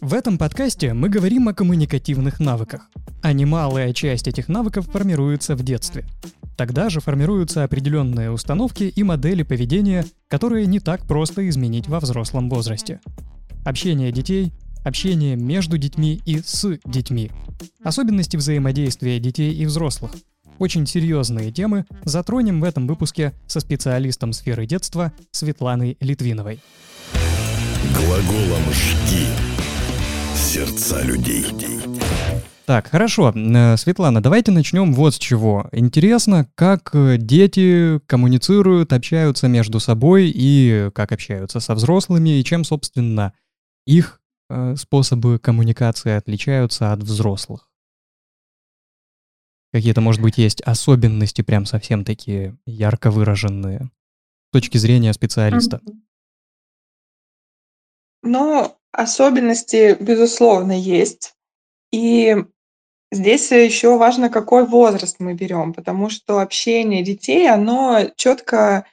[0.00, 2.90] В этом подкасте мы говорим о коммуникативных навыках,
[3.22, 6.04] а немалая часть этих навыков формируется в детстве.
[6.56, 12.48] Тогда же формируются определенные установки и модели поведения, которые не так просто изменить во взрослом
[12.48, 13.00] возрасте.
[13.64, 14.52] Общение детей,
[14.84, 17.30] общение между детьми и с детьми,
[17.82, 20.12] особенности взаимодействия детей и взрослых.
[20.58, 26.60] Очень серьезные темы затронем в этом выпуске со специалистом сферы детства Светланой Литвиновой.
[27.94, 29.55] Глаголом «жги»
[30.36, 31.46] сердца людей.
[32.66, 33.32] Так, хорошо.
[33.34, 35.68] Э, Светлана, давайте начнем вот с чего.
[35.72, 42.64] Интересно, как э, дети коммуницируют, общаются между собой и как общаются со взрослыми, и чем,
[42.64, 43.32] собственно,
[43.86, 47.70] их э, способы коммуникации отличаются от взрослых.
[49.72, 53.90] Какие-то, может быть, есть особенности прям совсем такие ярко выраженные
[54.48, 55.80] с точки зрения специалиста.
[58.22, 61.34] Ну, особенности, безусловно, есть.
[61.92, 62.36] И
[63.12, 68.86] здесь еще важно, какой возраст мы берем, потому что общение детей, оно четко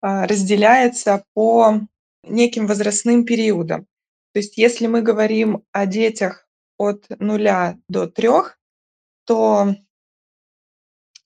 [0.00, 1.80] а, разделяется по
[2.22, 3.86] неким возрастным периодам.
[4.32, 8.58] То есть если мы говорим о детях от нуля до трех,
[9.24, 9.74] то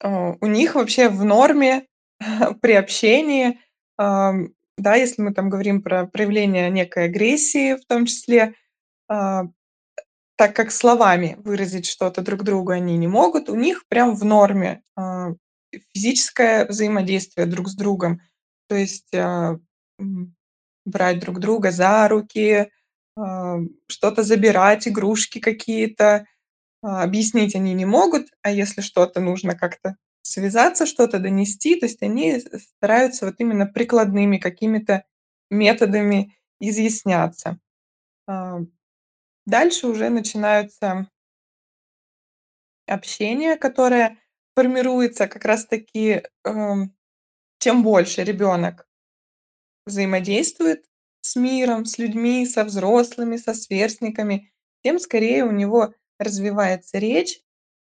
[0.00, 1.86] а, у них вообще в норме
[2.60, 3.60] при общении
[4.78, 8.54] да, если мы там говорим про проявление некой агрессии в том числе,
[9.08, 9.44] а,
[10.36, 14.82] так как словами выразить что-то друг другу они не могут, у них прям в норме
[14.96, 15.34] а,
[15.94, 18.20] физическое взаимодействие друг с другом.
[18.68, 19.58] То есть а,
[20.84, 22.70] брать друг друга за руки,
[23.88, 26.26] что-то забирать, игрушки какие-то.
[26.82, 31.76] Объяснить они не могут, а если что-то нужно как-то связаться, что-то донести.
[31.78, 32.40] То есть они
[32.78, 35.04] стараются вот именно прикладными какими-то
[35.50, 37.58] методами изъясняться.
[38.28, 38.60] А,
[39.46, 41.08] дальше уже начинаются
[42.86, 44.18] общения, которое
[44.56, 46.94] формируется как раз-таки, эм,
[47.58, 48.86] чем больше ребенок
[49.86, 50.84] взаимодействует
[51.22, 57.40] с миром, с людьми, со взрослыми, со сверстниками, тем скорее у него развивается речь,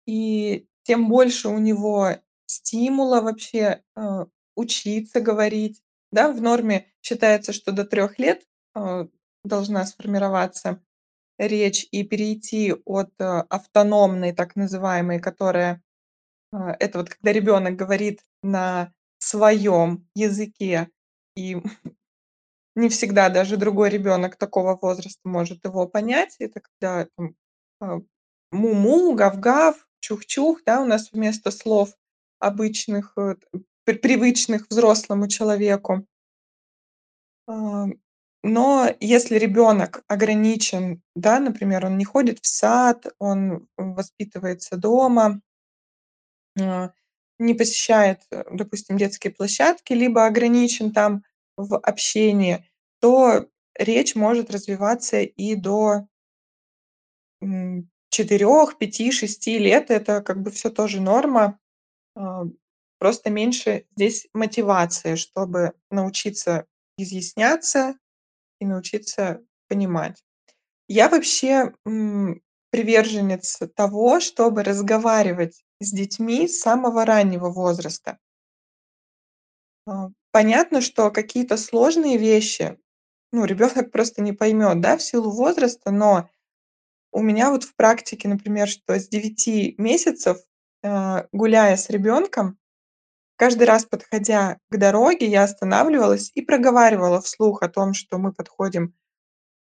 [0.08, 2.12] и тем больше у него
[2.46, 4.26] стимула вообще, э,
[4.56, 5.82] учиться говорить.
[6.12, 8.44] Да, в норме считается, что до трех лет,
[8.76, 9.08] э,
[9.44, 10.82] должна сформироваться
[11.40, 15.82] речь и перейти от, э, автономной, так называемой, которая,
[16.52, 20.90] это вот когда ребенок говорит на своем языке,
[21.36, 21.58] и
[22.76, 26.36] не всегда даже другой ребенок такого возраста может его понять.
[26.40, 27.08] Это когда
[27.80, 28.08] там,
[28.52, 31.90] му-му, гав-гав, чух-чух, да, у нас вместо слов
[32.40, 33.36] обычных, э,
[33.86, 36.06] привычных взрослому человеку.
[38.44, 45.42] Но если ребенок ограничен, да, например, он не ходит в сад, он воспитывается дома,
[46.60, 46.92] а,
[47.40, 51.24] не посещает, э, допустим, детские площадки, либо ограничен там
[51.58, 52.64] в общении,
[53.02, 56.08] то речь может развиваться и до
[58.10, 59.92] четырех, пяти, шести лет.
[59.92, 61.60] Это как бы все тоже норма.
[62.16, 62.44] А,
[63.00, 66.66] просто меньше здесь мотивации, чтобы научиться
[66.98, 67.98] изъясняться
[68.60, 70.24] и научиться понимать.
[70.88, 71.74] Я вообще,
[72.70, 78.20] приверженец того, чтобы разговаривать с детьми с самого раннего возраста.
[79.88, 82.78] А, понятно, что какие-то сложные вещи,
[83.32, 86.30] ну, ребенок просто не поймет, да, в силу возраста, но
[87.16, 90.38] у меня вот в практике, например, что с 9 месяцев,
[90.84, 92.58] э, гуляя с ребенком,
[93.38, 98.94] каждый раз, подходя к дороге, я останавливалась и проговаривала вслух о том, что мы подходим,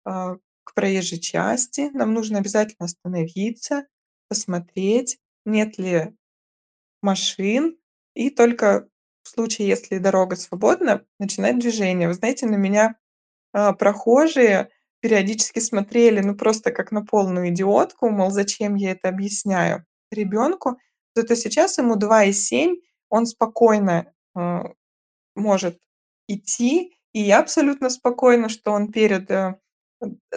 [0.04, 3.86] а, к проезжей части, нам нужно обязательно остановиться,
[4.28, 6.14] посмотреть, нет ли
[7.02, 7.78] машин,
[8.14, 8.88] и только
[9.22, 12.08] в случае, если дорога свободна, начинать движение.
[12.08, 12.96] Вы знаете, на меня,
[13.52, 14.70] а, прохожие
[15.04, 20.78] периодически смотрели, ну, просто как на полную идиотку, мол, зачем я это объясняю ребенку.
[21.14, 22.76] Зато сейчас ему 2 и 7,
[23.10, 24.60] он спокойно, э,
[25.36, 25.78] может
[26.26, 29.56] идти, и я абсолютно спокойна, что он перед, э,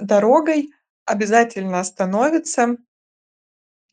[0.01, 0.73] дорогой
[1.05, 2.75] обязательно остановится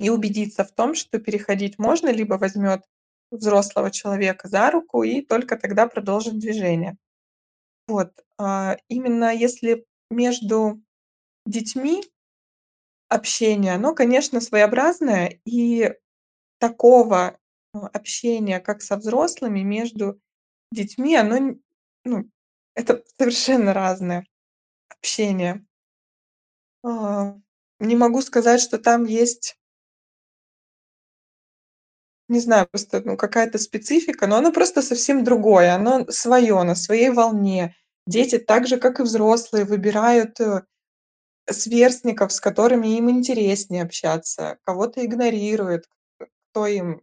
[0.00, 2.82] и убедится в том, что переходить можно, либо возьмет
[3.31, 6.97] взрослого человека за руку и только тогда продолжит движение.
[7.87, 10.82] Вот, а, именно если между
[11.46, 12.05] детьми
[13.11, 15.93] общение, оно, конечно, своеобразное, и
[16.58, 17.38] такого,
[17.75, 20.20] э, общения, как со взрослыми, между
[20.72, 21.56] детьми, оно
[22.05, 22.31] ну,
[22.75, 24.26] это совершенно разное
[24.90, 25.64] общение.
[26.84, 27.34] А,
[27.81, 29.56] не могу сказать, что там есть
[32.28, 35.75] Не знаю, просто, ну, какая-то специфика, но оно просто совсем другое.
[35.75, 37.75] Оно своё, на своей волне.
[38.06, 40.62] Дети так же, как и взрослые, выбирают, э,
[41.51, 45.87] сверстников, с которыми им интереснее общаться, кого-то игнорируют,
[46.53, 47.03] кто им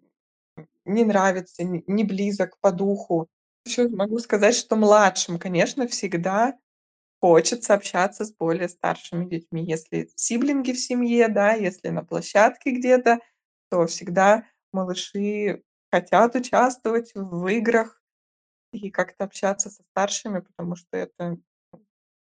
[0.85, 3.27] не нравится, не близок по духу.
[3.65, 6.55] Ещё могу сказать, что младшим, конечно, всегда
[7.21, 9.65] хочется общаться с более старшими детьми.
[9.65, 13.19] Если сиблинги в семье, да, если на площадке где-то,
[13.71, 18.00] то всегда малыши хотят участвовать в играх
[18.71, 21.37] и как-то общаться со старшими, потому что это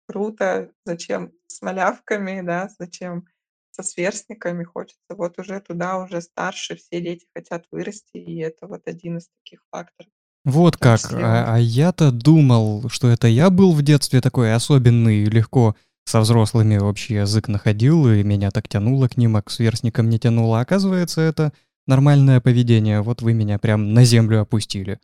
[0.06, 0.70] круто.
[0.84, 3.26] Зачем с малявками, да, зачем
[3.70, 4.64] со сверстниками?
[4.64, 9.28] Хочется вот уже туда, уже старше, все дети хотят вырасти, и это вот один из
[9.28, 10.10] таких факторов.
[10.44, 11.00] Вот как.
[11.12, 16.78] А а я-то думал, что это я был в детстве такой особенный, легко со взрослыми
[16.78, 20.60] общий язык находил, и меня так тянуло к ним, а к сверстникам не тянуло.
[20.60, 21.52] Оказывается, это
[21.86, 23.02] нормальное поведение.
[23.02, 24.98] Вот вы меня прям на землю опустили.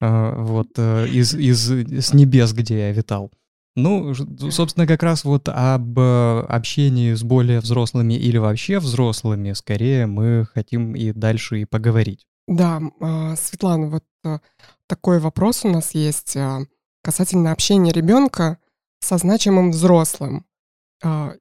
[0.00, 3.30] А, вот, э, из из с небес, где я витал.
[3.76, 4.14] Ну,
[4.50, 10.96] собственно, как раз вот об общении с более взрослыми или вообще взрослыми, скорее, мы хотим
[10.96, 12.26] и дальше и поговорить.
[12.48, 14.40] Да, а, Светлана, вот, а,
[14.86, 16.60] такой вопрос у нас есть, а,
[17.02, 18.58] касательно общения ребёнка
[19.00, 20.46] со значимым взрослым.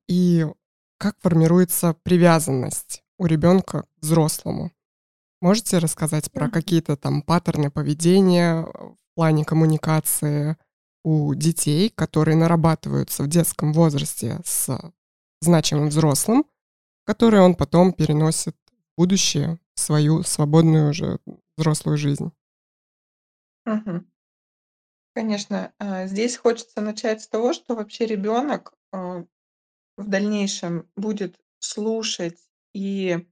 [0.10, 0.46] И
[1.00, 4.72] как формируется привязанность у ребёнка к взрослому?
[5.42, 10.58] Можете рассказать про какие-то там паттерны поведения в плане коммуникации
[11.04, 14.70] у детей, которые нарабатываются в детском возрасте с
[15.42, 16.46] значимым взрослым,
[17.06, 18.56] которые он потом переносит
[18.98, 21.20] в будущее, в свою свободную уже
[21.58, 22.32] взрослую жизнь?
[23.66, 24.06] Мгм.
[25.16, 29.24] Конечно, а, здесь хочется начать с того, что вообще ребёнок, а,
[29.98, 32.40] в дальнейшем будет слушать
[32.74, 33.28] и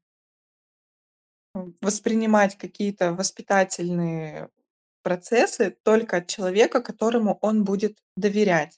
[1.82, 4.50] воспринимать какие-то воспитательные
[5.04, 8.78] процессы только от человека, которому он будет доверять.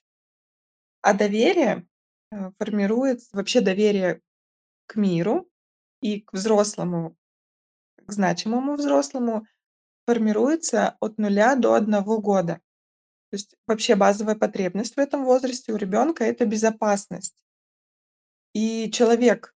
[1.03, 1.87] А доверие,
[2.31, 4.21] э, формируется вообще доверие
[4.87, 5.49] к миру
[6.01, 7.17] и к взрослому,
[8.05, 9.47] к значимому взрослому
[10.07, 12.55] формируется от 0 до 1 года.
[13.31, 17.31] То есть вообще базовая потребность в этом возрасте у ребёнка- это безопасность.
[18.55, 19.53] И человек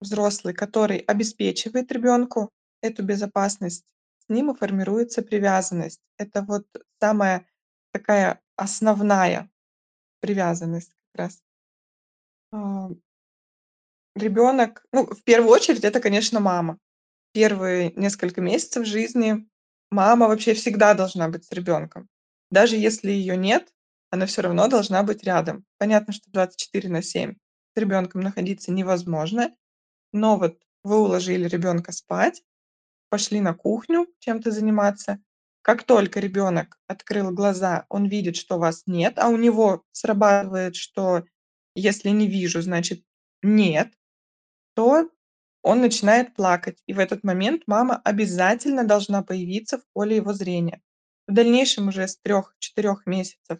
[0.00, 2.50] взрослый, который обеспечивает ребёнку
[2.82, 3.84] эту безопасность,
[4.26, 6.00] с ним и формируется привязанность.
[6.18, 6.66] Это вот
[7.00, 7.46] самая
[7.92, 9.50] такая основная
[10.20, 11.38] привязанность как раз.
[12.52, 12.96] А
[14.16, 16.78] Ребёнок, ну, в первую очередь, это, конечно, мама.
[17.32, 19.48] Первые несколько месяцев жизни
[19.90, 22.08] мама вообще всегда должна быть с ребёнком.
[22.50, 23.72] Даже если её нет,
[24.10, 25.64] она всё равно должна быть рядом.
[25.78, 27.36] Понятно, что 24/7
[27.76, 29.52] с ребёнком находиться невозможно,
[30.16, 32.42] но вот вы уложили ребёнка спать,
[33.10, 35.20] пошли на кухню чем-то заниматься.
[35.62, 41.24] Как только ребёнок открыл глаза, он видит, что вас нет, а у него срабатывает, что
[41.74, 43.04] если не вижу, значит
[43.42, 43.92] нет,
[44.74, 45.10] то
[45.62, 46.82] он начинает плакать.
[46.86, 50.80] И в этот момент мама обязательно должна появиться в поле его зрения.
[51.28, 53.58] В дальнейшем уже с 3-4 месяцев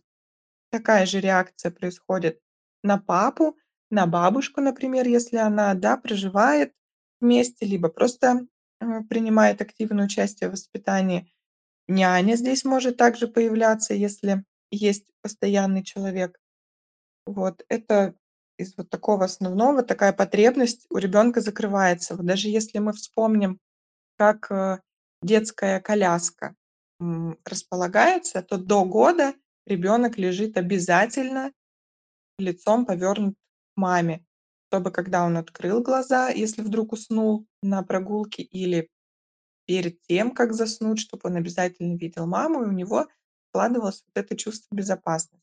[0.71, 2.41] такая же реакция происходит
[2.83, 3.57] на папу,
[3.91, 6.73] на бабушку, например, если она, да, проживает
[7.21, 8.47] вместе, либо просто,
[8.81, 11.29] э, принимает активное участие в воспитании.
[11.89, 16.39] Няня здесь может также появляться, если есть постоянный человек.
[17.27, 18.15] Вот это
[18.59, 22.17] из вот такого основного, такая потребность у ребёнка закрывается.
[22.17, 23.61] Вот даже если мы вспомним,
[24.19, 24.81] как, э,
[25.23, 26.55] детская коляска,
[27.47, 29.35] располагается, то до года
[29.67, 31.53] ребёнок лежит обязательно
[32.39, 33.46] лицом повёрнут к
[33.77, 34.25] маме,
[34.69, 38.89] чтобы когда он открыл глаза, если вдруг уснул на прогулке или
[39.67, 43.07] перед тем, как заснуть, чтоб он обязательно видел маму, и у него
[43.51, 45.43] складывалось вот это чувство безопасности.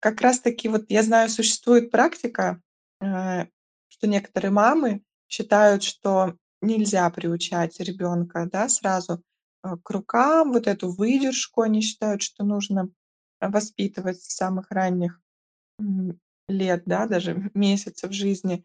[0.00, 2.60] Как раз таки вот я знаю, существует практика,
[3.00, 3.46] э,
[3.88, 9.22] что некоторые мамы считают, что нельзя приучать ребёнка, да, сразу,
[9.64, 10.52] э, к рукам.
[10.52, 12.88] Вот эту выдержку они считают, что нужно
[13.40, 15.20] воспитывать с самых ранних,
[16.48, 18.64] лет, да, даже месяцев жизни.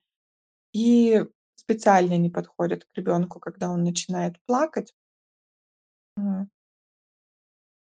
[0.74, 4.92] И специально не подходят к ребёнку, когда он начинает плакать.
[6.18, 6.50] М.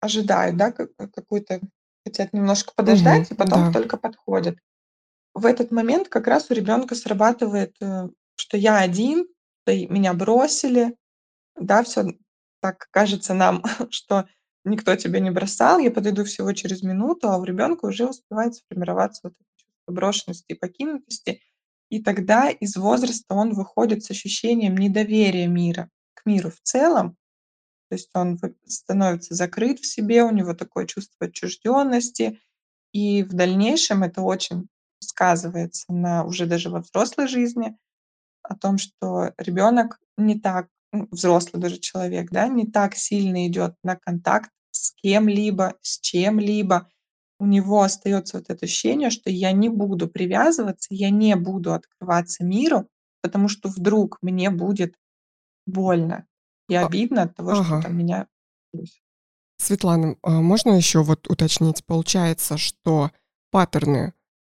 [0.03, 1.59] Ожидают, да, как какую-то
[2.05, 3.71] хотят немножко Мгм, подождать и потом да.
[3.71, 4.57] только подходят.
[5.33, 9.27] В этот момент как раз у ребёнка срабатывает, э, что я один,
[9.63, 10.95] что и меня бросили.
[11.57, 12.13] Да, всё
[12.61, 14.27] так кажется нам, что
[14.65, 19.21] никто тебя не бросал, я подойду всего через минуту, а у ребёнка уже успевает сформироваться
[19.25, 19.33] вот
[19.91, 21.41] брошенности и покинутости.
[21.89, 27.17] И тогда из возраста он выходит с ощущением недоверия мира к миру в целом.
[27.89, 32.39] То есть он становится закрыт в себе, у него такое чувство отчужденности,
[32.93, 34.67] и в дальнейшем это очень
[34.99, 37.75] сказывается на уже даже во взрослой жизни,
[38.43, 43.75] о том, что ребенок не так, ну, взрослый даже человек, да, не так сильно идет
[43.83, 46.89] на контакт с кем-либо, с чем-либо.
[47.39, 52.43] У него остается вот это ощущение, что я не буду привязываться, я не буду открываться
[52.43, 52.89] миру,
[53.21, 54.95] потому что вдруг мне будет
[55.67, 56.25] больно
[56.69, 57.81] и А, обидно от того, что ага.
[57.81, 58.27] там меня
[59.57, 61.85] Светлана, а можно еще вот уточнить?
[61.85, 63.11] Получается, что
[63.51, 64.13] паттерны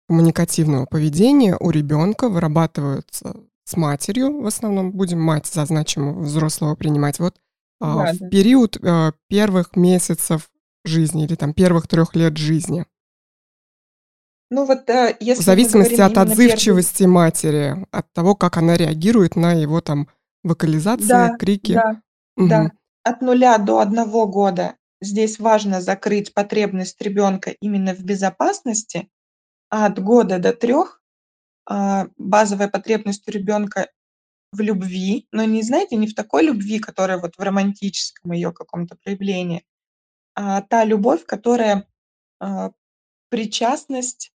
[0.09, 7.19] коммуникативного поведения у ребенка вырабатываются с матерью, в основном будем мать за значимого взрослого принимать,
[7.19, 7.37] вот,
[7.81, 8.29] а, Да, в да.
[8.31, 10.49] период, а, первых месяцев
[10.85, 12.87] жизни или там первых 3 лет жизни.
[14.51, 19.37] Ну вот, э, В если мы зависимости от отзывчивости матери, от того, как она реагирует
[19.37, 20.09] на его там
[20.43, 21.73] вокализации, Да, крики.
[21.73, 22.01] да,
[22.37, 22.63] да.
[22.63, 22.73] Мгм.
[23.03, 29.09] От 0 до 1 года здесь важно закрыть потребность ребенка именно в безопасности,
[29.71, 31.01] а от года до 3,
[31.67, 33.89] а, базовая потребность у ребенка
[34.53, 38.97] в любви, но не, знаете, не в такой любви, которая вот в романтическом ее каком-то
[39.05, 39.65] проявлении,
[40.37, 41.87] а та любовь, которая,
[42.41, 42.73] а,
[43.31, 44.33] причастность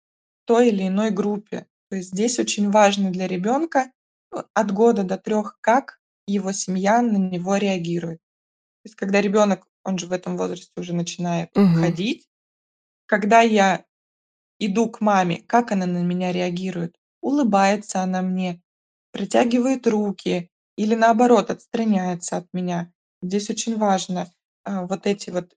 [0.46, 1.68] той или иной группе.
[1.90, 3.92] То есть здесь очень важно для ребенка,
[4.36, 8.20] э, от года до 3, как его семья на него реагирует.
[8.84, 11.74] То есть когда ребенок, он же в этом возрасте уже начинает Мгм.
[11.76, 12.28] ходить,
[13.08, 13.86] когда я
[14.60, 16.96] иду к маме, как она на меня реагирует?
[17.22, 18.62] Улыбается она мне,
[19.14, 22.92] протягивает руки или, наоборот, отстраняется от меня?
[23.24, 24.32] Здесь очень важно,
[24.66, 25.54] а, вот эти вот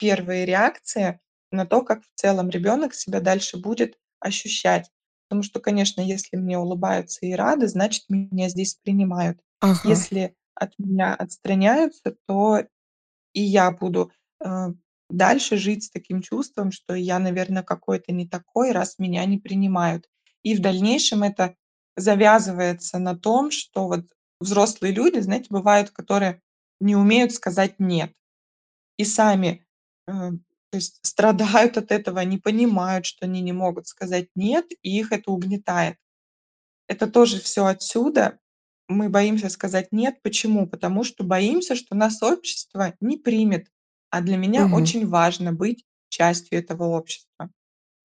[0.00, 1.20] первые реакции
[1.52, 4.90] на то, как в целом ребенок себя дальше будет ощущать.
[5.28, 9.40] Потому что, конечно, если мне улыбаются и рады, значит, меня здесь принимают.
[9.60, 10.06] Ага.
[10.06, 12.60] Если от меня отстраняются, то
[13.34, 14.12] и я буду,
[14.44, 14.68] э,
[15.08, 20.08] дальше жить с таким чувством, что я, наверно, какой-то не такой, раз меня не принимают.
[20.42, 21.56] И в дальнейшем это
[21.96, 24.06] завязывается на том, что вот
[24.40, 26.42] взрослые люди, знаете, бывают, которые
[26.80, 28.12] не умеют сказать "нет".
[28.98, 29.66] И сами,
[30.70, 35.12] то есть страдают от этого, они понимают, что они не могут сказать "нет", и их
[35.12, 35.96] это угнетает.
[36.88, 38.38] Это тоже всё отсюда.
[38.88, 40.22] Мы боимся сказать "нет".
[40.22, 40.68] Почему?
[40.68, 43.68] Потому что боимся, что нас общество не примет,
[44.10, 44.74] а для меня Мгм.
[44.76, 47.50] очень важно быть частью этого общества.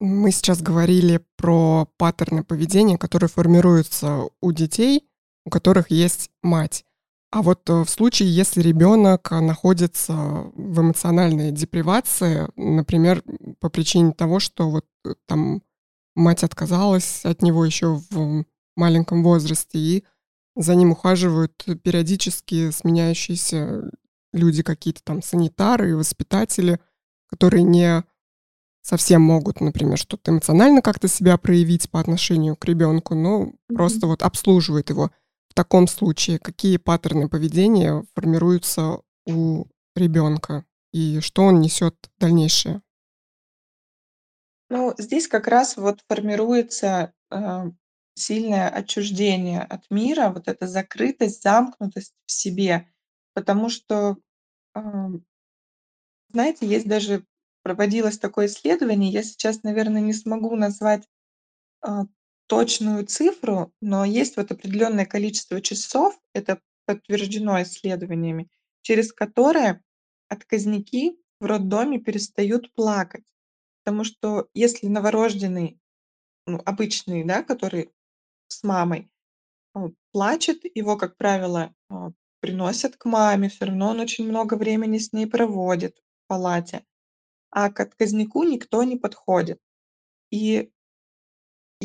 [0.01, 5.07] Мы сейчас говорили про паттерны поведения, которые формируются у детей,
[5.45, 6.83] у которых есть мать.
[7.32, 13.24] А вот, э, в случае, если ребенок находится в эмоциональной депривации, например,
[13.60, 15.62] по причине того, что вот, э, там
[16.15, 20.03] мать отказалась от него еще в маленьком возрасте, и
[20.55, 23.91] за ним ухаживают периодически сменяющиеся
[24.32, 26.79] люди, какие-то там санитары, воспитатели,
[27.29, 28.03] которые не
[28.82, 33.58] совсем могут, например, что-то эмоционально как-то себя проявить по отношению к ребенку, но Мгм.
[33.75, 35.12] просто вот обслуживают его.
[35.55, 39.63] Таком случае какие паттерны поведения формируются у
[39.95, 42.81] ребенка и что он несет дальнейшее?
[44.69, 47.67] Ну, здесь как раз вот формируется, а,
[48.15, 52.88] сильное отчуждение от мира, вот эта закрытость, замкнутость в себе.
[53.33, 54.17] Потому что,
[54.74, 55.24] ам
[56.31, 57.25] знаете, есть даже
[57.63, 61.03] проводилось такое исследование, я сейчас, наверно, не смогу назвать,
[61.81, 62.05] а,
[62.47, 68.49] точную цифру, но есть вот определенное количество часов, это подтверждено исследованиями,
[68.81, 69.83] через которое
[70.29, 73.23] отказники в роддоме перестают плакать.
[73.83, 75.79] Потому что если новорожденный,
[76.47, 77.91] ну, обычный, да, который
[78.49, 79.09] с мамой,
[80.13, 82.11] плачет, его, как правило, а,
[82.41, 86.85] приносят к маме, всё равно он очень много времени с ней проводит в палате,
[87.51, 89.59] а к отказнику никто не подходит.
[90.31, 90.71] И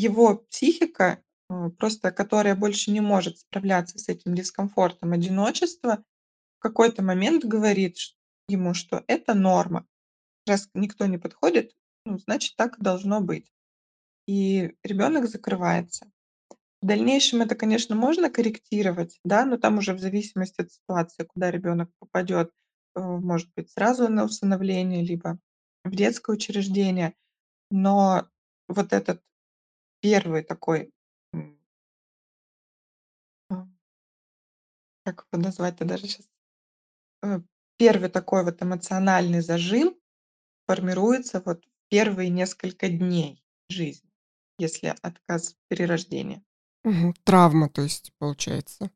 [0.01, 6.03] его психика, а, просто которая больше не может справляться с этим дискомфортом одиночества,
[6.59, 7.97] в какой-то момент говорит
[8.49, 9.87] ему, что это норма.
[10.47, 11.73] Раз никто не подходит,
[12.05, 13.53] ну, значит, так и должно быть.
[14.27, 16.11] И ребенок закрывается.
[16.83, 21.51] В дальнейшем это, конечно, можно корректировать, да, но там уже в зависимости от ситуации, куда
[21.51, 22.51] ребенок попадет,
[22.95, 25.39] э, может быть, сразу на усыновление, либо
[25.85, 27.15] в детское учреждение.
[27.71, 28.29] Но
[28.67, 29.21] вот этот
[30.03, 30.93] 1 такой,
[31.33, 31.57] м
[33.51, 33.67] а
[35.05, 36.27] как его назвать-то даже щас?
[37.23, 37.41] Э,
[37.79, 39.97] 1 такой вот эмоциональный зажим
[40.67, 44.11] формируется вот в первые несколько дней жизни.
[44.59, 46.43] если отказ перерождения.
[46.85, 47.15] Мгм.
[47.25, 48.91] Травма, то есть, получается.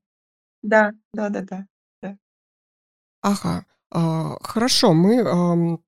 [0.62, 1.66] Да, да-да-да,
[2.02, 2.16] да.
[3.22, 3.64] Ага.
[3.90, 5.80] А, хорошо, мы, ам,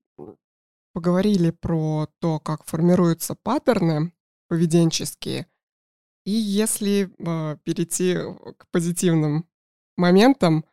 [0.94, 4.12] поговорили про то, как формируются паттерны
[4.48, 5.46] поведенческие.
[6.24, 9.48] И если, а, перейти, э, к позитивным
[9.96, 10.64] моментам,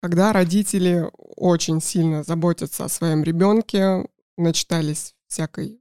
[0.00, 5.80] когда родители очень сильно заботятся о своем ребенке, начитались всякой,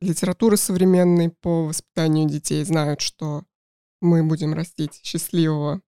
[0.00, 3.44] литературы современной по воспитанию детей, знают, что
[4.00, 5.82] мы будем растить счастливого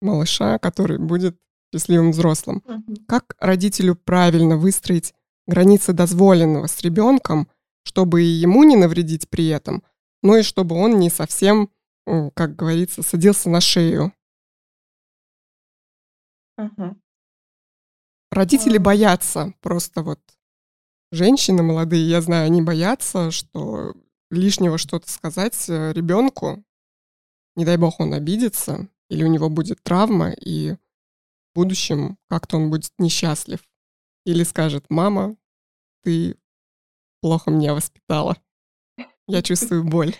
[0.00, 1.38] малыша, который будет
[1.72, 2.62] счастливым взрослым.
[3.08, 5.14] Как родителю правильно выстроить
[5.46, 7.48] границы дозволенного с ребенком,
[7.84, 9.82] чтобы и ему не навредить при этом,
[10.22, 11.70] но и чтобы он не совсем,
[12.34, 14.12] как говорится, садился на шею?
[16.58, 17.00] Мгм.
[18.30, 18.80] Родители А.
[18.80, 20.20] боятся, просто вот
[21.12, 23.94] женщины молодые, я знаю, они боятся, что
[24.30, 26.64] лишнего что-то сказать, э, ребенку.
[27.56, 32.70] Не дай бог, он обидится или у него будет травма, и в будущем как-то он
[32.70, 33.60] будет несчастлив.
[34.24, 35.36] Или скажет: "Мама,
[36.02, 36.36] ты
[37.24, 38.36] плохо меня воспитала.
[39.26, 40.14] Я чувствую боль".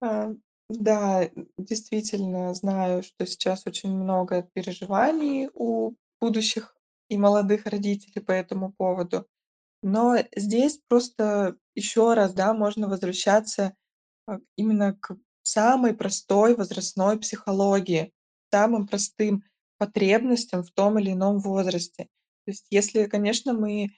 [0.00, 0.30] А,
[0.68, 6.76] да, действительно знаю, что сейчас очень много переживаний у будущих
[7.08, 9.26] и молодых родителей по этому поводу.
[9.82, 13.74] Но здесь просто еще раз, да, можно возвращаться,
[14.26, 18.12] а, именно к самой простой возрастной психологии,
[18.52, 19.44] самым простым
[19.78, 22.04] потребностям в том или ином возрасте.
[22.46, 23.90] То есть если, конечно, мы,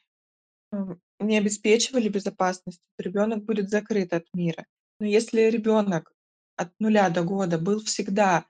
[1.20, 4.66] не обеспечивали безопасность, то ребенок будет закрыт от мира.
[5.00, 6.12] Но если ребенок
[6.56, 8.46] от нуля до года был всегда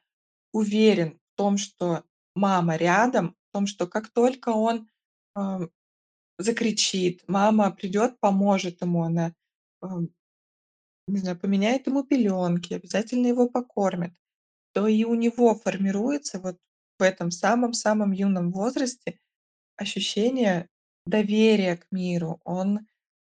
[0.52, 2.04] уверен в том, что
[2.34, 4.88] мама рядом, в том, что как только он,
[5.34, 5.70] ам,
[6.38, 9.34] закричит, мама придет, поможет ему, она,
[9.80, 10.08] ам,
[11.08, 14.12] не знаю, поменяет ему пеленки, обязательно его покормит,
[14.72, 16.58] то и у него формируется вот
[16.98, 19.18] в этом самом-самом юном возрасте
[19.76, 20.68] ощущение
[21.06, 22.40] доверия к миру.
[22.44, 22.80] Он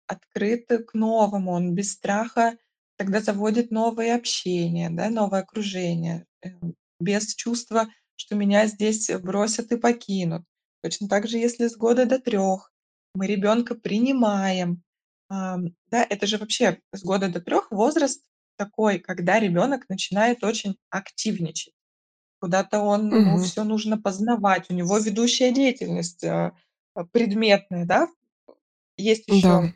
[0.08, 2.58] открыт к новому, он без страха
[2.98, 9.78] тогда заводит новые общения, да, новое окружение, эм, без чувства, что меня здесь бросят и
[9.78, 10.44] покинут.
[10.82, 12.72] Точно так же, если с года до 3
[13.14, 14.82] мы ребенка принимаем,
[15.30, 18.22] да, это же вообще с года до 3 возраст
[18.58, 21.74] такой, когда ребенок начинает очень активничать.
[22.40, 23.40] Куда-то он ему Мгм.
[23.40, 26.24] всё нужно познавать, у него ведущая деятельность,
[27.00, 28.08] а, предметная, да.
[28.96, 29.36] Есть Да.
[29.36, 29.74] еще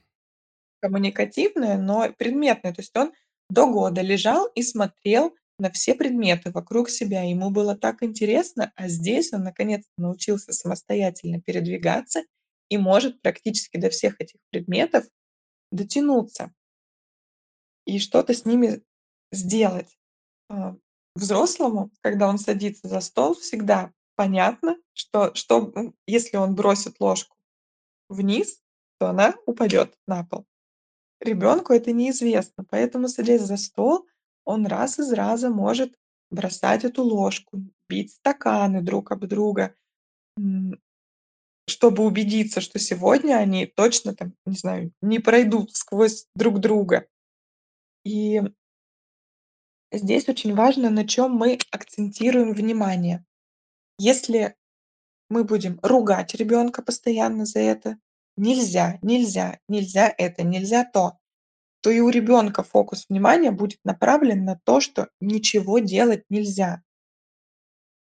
[0.81, 2.73] коммуникативная, но предметная.
[2.75, 3.13] То есть он
[3.51, 7.23] до года лежал и смотрел на все предметы вокруг себя.
[7.23, 12.23] Ему было так интересно, а здесь он наконец-то научился самостоятельно передвигаться
[12.69, 15.05] и может практически до всех этих предметов
[15.73, 16.53] дотянуться.
[17.87, 18.83] И что-то с ними
[19.33, 19.99] сделать.
[20.49, 20.77] А,
[21.15, 25.73] взрослому, когда он садится за стол, всегда понятно, что что,
[26.07, 27.37] если он бросит ложку
[28.11, 28.61] вниз,
[29.01, 30.47] то она упадет на пол.
[31.21, 34.07] Ребенку это неизвестно, поэтому, садясь за стол,
[34.45, 35.95] он раз из раза может
[36.31, 39.75] бросать эту ложку, бить стаканы друг об друга,
[41.69, 47.07] чтобы убедиться, что сегодня они точно там, не знаю, не пройдут сквозь друг друга.
[48.05, 48.43] И
[49.93, 53.25] здесь очень важно, на чём мы акцентируем внимание.
[54.07, 54.55] Если
[55.31, 57.99] мы будем ругать ребенка постоянно за это:
[58.37, 61.19] "Нельзя, нельзя, нельзя это, нельзя то",
[61.83, 66.83] то и у ребенка фокус внимания будет направлен на то, что ничего делать нельзя.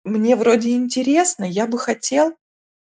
[0.05, 2.33] Мне вроде интересно, я бы хотел,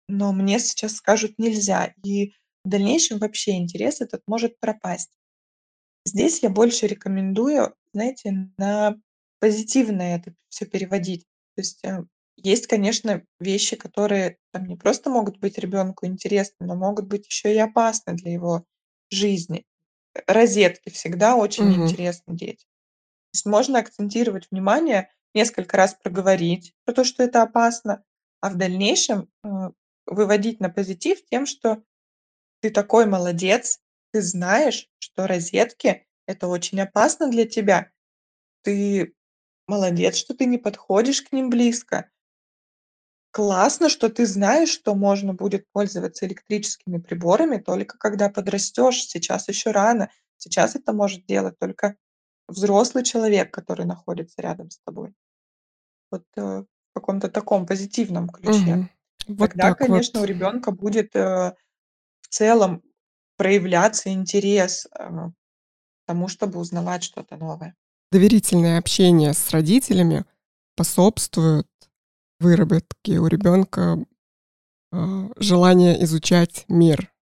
[0.09, 1.95] но мне сейчас скажут: "Нельзя".
[2.05, 2.33] И
[2.65, 5.11] в дальнейшем вообще интерес этот может пропасть.
[6.07, 8.97] Здесь я больше рекомендую, знаете, на
[9.41, 11.23] позитивное это всё переводить.
[11.57, 12.05] То есть, э,
[12.47, 17.55] есть, конечно, вещи, которые там не просто могут быть ребенку интересны, но могут быть еще
[17.55, 18.65] и опасны для его
[19.11, 19.65] жизни.
[20.27, 21.75] Розетки всегда очень Мгм.
[21.75, 22.69] интересны детям.
[23.33, 28.05] То есть можно акцентировать внимание, несколько раз проговорить про то, что это опасно,
[28.41, 29.49] а в дальнейшем, э,
[30.07, 31.83] выводить на позитив тем, что
[32.61, 33.81] ты такой молодец,
[34.13, 37.91] ты знаешь, что розетки- это очень опасно для тебя.
[38.63, 39.15] Ты
[39.69, 42.11] молодец, что ты не подходишь к ним близко.
[43.37, 49.03] Классно, что ты знаешь, что можно будет пользоваться электрическими приборами только когда подрастешь.
[49.03, 50.09] Сейчас еще рано.
[50.39, 51.97] Сейчас это может делать только
[52.49, 55.13] взрослый человек, который находится рядом с тобой.
[56.11, 58.77] Вот, э, в каком-то таком позитивном ключе.
[58.77, 58.91] Мгм.
[59.29, 60.31] Вот Тогда, конечно, у вот.
[60.31, 61.55] ребенка будет, э,
[62.23, 62.83] в целом
[63.37, 65.31] проявляться интерес, а
[66.07, 67.77] тому, чтобы узнавать что-то новое.
[68.11, 70.25] Доверительное общение с родителями
[70.75, 71.67] способствует
[72.41, 73.99] выработке у ребенка
[74.93, 77.13] а, желания изучать мир.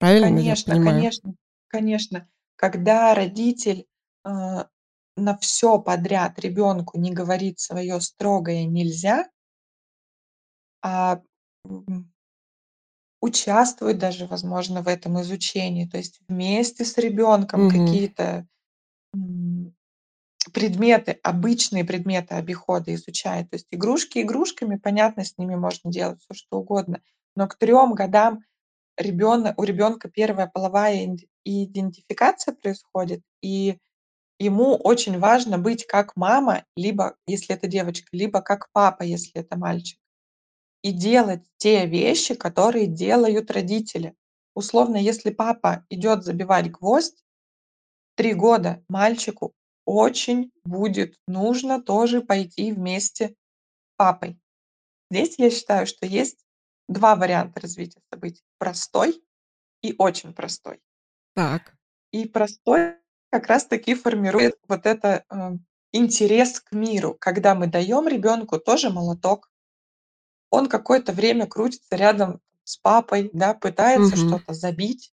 [0.00, 1.02] Правильно я Конечно, понимаю?
[1.02, 1.34] конечно,
[1.68, 2.28] конечно.
[2.56, 3.86] Когда родитель,
[4.24, 4.68] а,
[5.16, 9.26] на все подряд ребенку не говорит свое строгое "нельзя",
[10.82, 11.20] а,
[13.20, 17.68] участвует даже, возможно, в этом изучении, то есть вместе с ребенком Мгм.
[17.68, 18.46] какие-то,
[20.50, 23.50] предметы, обычные предметы обихода изучает.
[23.50, 27.00] То есть игрушки игрушками, понятно, с ними можно делать все что угодно,
[27.36, 28.40] но к трем годам
[28.98, 33.78] ребёна у ребенка первая половая идентификация происходит, и
[34.38, 39.58] ему очень важно быть как мама, либо, если это девочка, либо как папа, если это
[39.58, 39.98] мальчик.
[40.82, 44.14] И делать те вещи, которые делают родители.
[44.54, 47.24] Условно, если папа идет забивать гвоздь,
[48.16, 49.52] 3 года мальчику
[49.86, 53.34] очень будет нужно тоже пойти вместе с
[53.96, 54.38] папой.
[55.10, 56.44] Здесь я считаю, что есть
[56.88, 59.22] 2 варианта развития событий: простой
[59.82, 60.80] и очень простой.
[61.36, 61.76] Так.
[62.12, 62.94] И простой
[63.30, 65.50] как раз таки формирует вот это, э,
[65.92, 69.48] интерес к миру, когда мы даем ребенку тоже молоток.
[70.52, 74.28] Он какое-то время крутится рядом с папой, да, пытается Мгм.
[74.28, 75.10] что-то забить.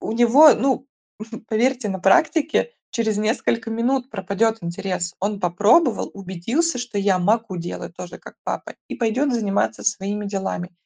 [0.00, 0.86] У него, ну,
[1.48, 5.14] поверьте, на практике через несколько минут пропадет интерес.
[5.18, 10.76] Он попробовал, убедился, что я могу делать тоже как папа, и пойдет заниматься своими делами.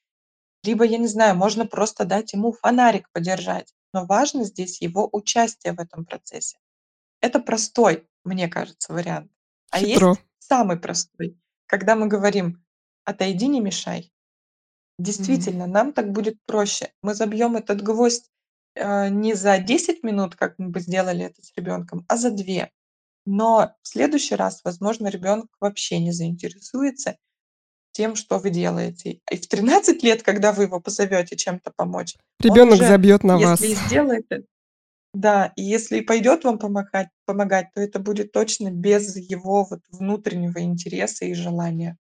[0.63, 5.75] Либо, я не знаю, можно просто дать ему фонарик подержать, но важно здесь его участие
[5.75, 6.59] в этом процессе.
[7.21, 9.31] Это простой, мне кажется, вариант.
[9.71, 10.11] А Хитро.
[10.11, 12.65] есть самый простой, когда мы говорим:
[13.05, 14.13] "Отойди, не мешай".
[14.99, 16.93] Действительно, нам так будет проще.
[17.03, 18.31] Мы забьем этот гвоздь,
[18.77, 22.69] э, не за 10 минут, как мы бы сделали это с ребенком, а за 2.
[23.25, 27.17] Но в следующий раз, возможно, ребенок вообще не заинтересуется
[27.93, 29.21] тем, что вы делаете.
[29.31, 33.75] И в 13 лет, когда вы его позовете чем-то помочь, Ребенок уже, забьет на если
[33.75, 33.87] вас.
[33.87, 34.47] сделает эт
[35.17, 40.61] да, и если пойдет вам помогать помогать, то это будет точно без его вот внутреннего
[40.61, 41.97] интереса и желания.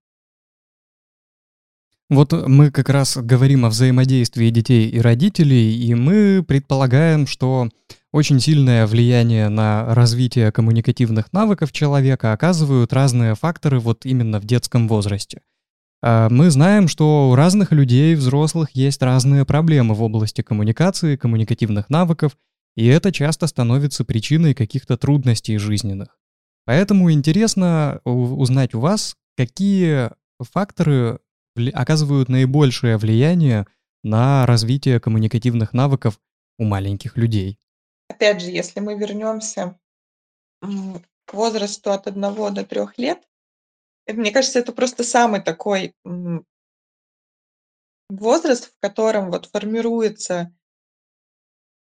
[2.09, 7.69] Вот мы как раз говорим о взаимодействии детей и родителей, и мы предполагаем, что
[8.13, 14.87] очень сильное влияние на развитие коммуникативных навыков человека оказывают разные факторы вот именно в детском
[14.87, 15.43] возрасте.
[16.01, 21.91] А, Мы знаем, что у разных людей, взрослых, есть разные проблемы в области коммуникации, коммуникативных
[21.91, 22.37] навыков,
[22.77, 26.19] и это часто становится причиной каких-то трудностей жизненных.
[26.67, 31.19] Поэтому интересно узнать у вас, какие факторы
[31.75, 33.67] оказывают наибольшее влияние
[34.03, 36.21] на развитие коммуникативных навыков
[36.59, 37.59] у маленьких людей.
[38.09, 39.79] Опять же, если мы вернемся,
[40.61, 43.27] к возрасту от одного до трех лет,
[44.07, 45.95] э, мне кажется, это просто самый такой,
[48.09, 50.55] возраст, в котором вот формируется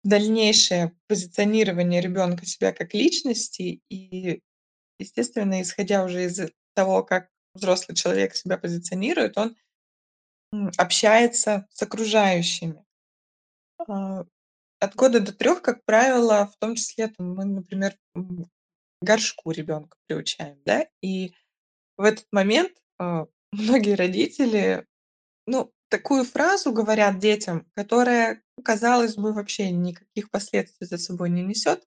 [0.05, 3.83] дальнейшее позиционирование ребенка себя как личности.
[3.89, 4.41] И,
[4.99, 6.41] естественно, исходя уже из
[6.75, 9.57] того, как взрослый человек себя позиционирует, он,
[10.77, 12.85] общается с окружающими.
[13.89, 14.25] А,
[14.81, 17.97] от года до трех, как правило, в том числе там мы, например,
[19.01, 20.87] горшку ребенка приучаем, да.
[21.03, 21.33] И
[21.97, 24.87] в этот момент, а, многие родители,
[25.47, 31.85] ну, такую фразу говорят детям, которая, казалось бы, вообще никаких последствий за собой не несет.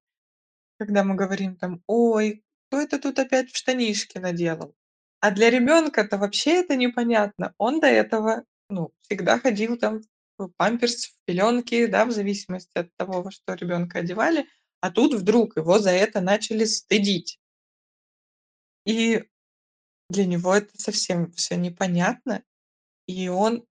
[0.80, 4.76] Когда мы говорим там: "Ой, кто это тут опять в штанишки наделал?"
[5.22, 7.54] А для ребенка то вообще это непонятно.
[7.58, 10.02] Он до этого, ну, всегда ходил там
[10.38, 14.48] в памперс, в пеленке, да, в зависимости от того, во что ребенка одевали,
[14.82, 17.40] а тут вдруг его за это начали стыдить.
[18.86, 19.24] И
[20.10, 22.44] для него это совсем все непонятно,
[23.08, 23.66] и он,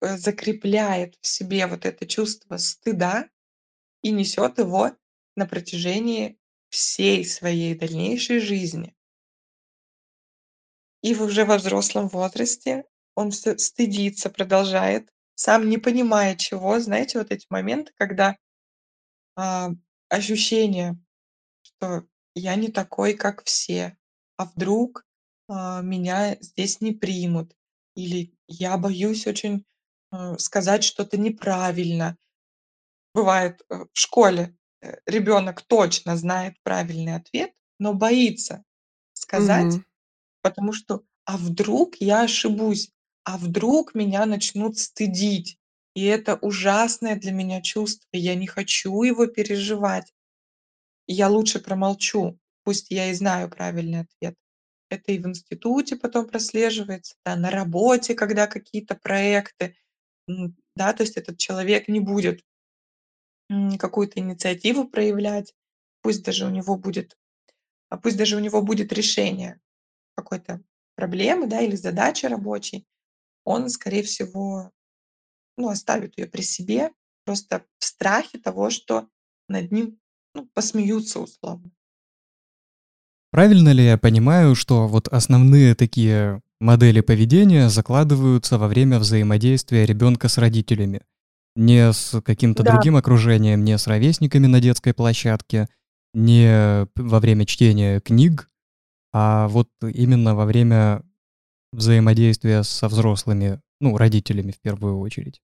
[0.00, 3.28] э, закрепляет в себе вот это чувство стыда
[4.02, 4.92] и несет его
[5.36, 6.38] на протяжении
[6.68, 8.94] всей своей дальнейшей жизни.
[11.02, 12.84] И в уже во взрослом возрасте
[13.20, 16.80] он стыдится, продолжает, сам не понимая чего.
[16.80, 18.36] Знаете, вот эти моменты, когда,
[19.36, 19.70] а,
[20.08, 20.98] ощущение,
[21.62, 22.04] что
[22.34, 23.98] я не такой, как все,
[24.38, 25.04] а вдруг,
[25.48, 27.54] а, меня здесь не примут,
[27.96, 29.64] или я боюсь очень,
[30.12, 32.16] э, сказать что-то неправильно.
[33.14, 38.64] Бывает, э, в школе, э, ребенок точно знает правильный ответ, но боится
[39.14, 39.84] сказать Мгм.
[40.42, 42.90] Потому что: "А вдруг я ошибусь?
[43.26, 45.58] А вдруг меня начнут стыдить?"
[45.94, 48.08] И это ужасное для меня чувство.
[48.12, 50.12] Я не хочу его переживать.
[51.06, 54.34] я лучше промолчу, пусть я и знаю правильный ответ.
[54.90, 59.76] Это и в институте потом прослеживается, да, на работе, когда какие-то проекты,
[60.76, 62.42] да, то есть этот человек не будет
[63.78, 65.54] какую-то инициативу проявлять,
[66.02, 67.16] пусть даже у него будет
[67.90, 69.60] а пусть даже у него будет решение
[70.16, 70.62] какой-то
[70.96, 72.86] проблемы, да, или задачи рабочей,
[73.44, 74.72] он, скорее всего,
[75.56, 76.92] ну, оставит ее при себе
[77.24, 79.08] просто в страхе того, что
[79.48, 79.98] над ним,
[80.34, 81.70] ну, посмеются условно.
[83.32, 90.28] Правильно ли я понимаю, что вот основные такие модели поведения закладываются во время взаимодействия ребенка
[90.28, 91.02] с родителями?
[91.56, 92.72] Не с каким-то Да.
[92.72, 95.68] другим окружением, не с ровесниками на детской площадке,
[96.12, 98.48] не во время чтения книг,
[99.12, 101.02] а вот именно во время
[101.72, 105.40] взаимодействия со взрослыми, ну, родителями в первую очередь.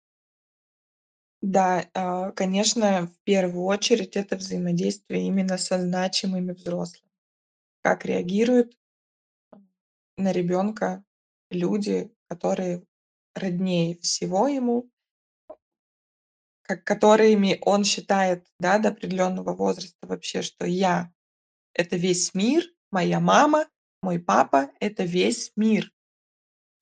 [1.42, 7.10] Да, а, конечно, в первую очередь это взаимодействие именно со значимыми взрослыми.
[7.82, 8.76] Как реагируют
[10.16, 11.04] на ребенка
[11.50, 12.82] люди, которые
[13.34, 14.90] роднее всего ему,
[16.62, 21.12] как которыми он считает, да, до определенного возраста вообще, что я-
[21.74, 23.68] это весь мир, моя мама,
[24.02, 25.92] мой папа- это весь мир.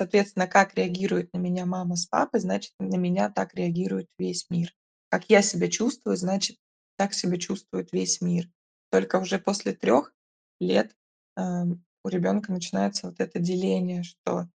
[0.01, 4.73] Соответственно, как реагирует на меня мама с папой, значит, на меня так реагирует весь мир.
[5.09, 6.57] Как я себя чувствую, значит,
[6.97, 8.49] так себя чувствует весь мир.
[8.91, 10.13] Только уже после трех
[10.61, 10.97] лет,
[11.37, 14.49] ам, у ребенка начинается вот это деление, что,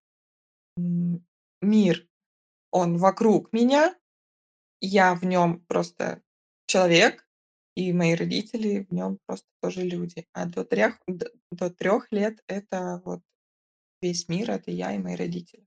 [0.78, 1.26] м,
[1.62, 2.06] мир,
[2.72, 3.96] он вокруг меня,
[4.80, 6.22] я в нем просто
[6.66, 7.26] человек,
[7.76, 10.26] и мои родители в нем просто тоже люди.
[10.34, 13.22] А до трех д до 3 лет это вот
[14.02, 15.64] весь мир- это я и мои родители.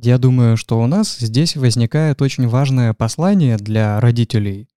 [0.00, 4.68] Я думаю, что у нас здесь возникает очень важное послание для родителей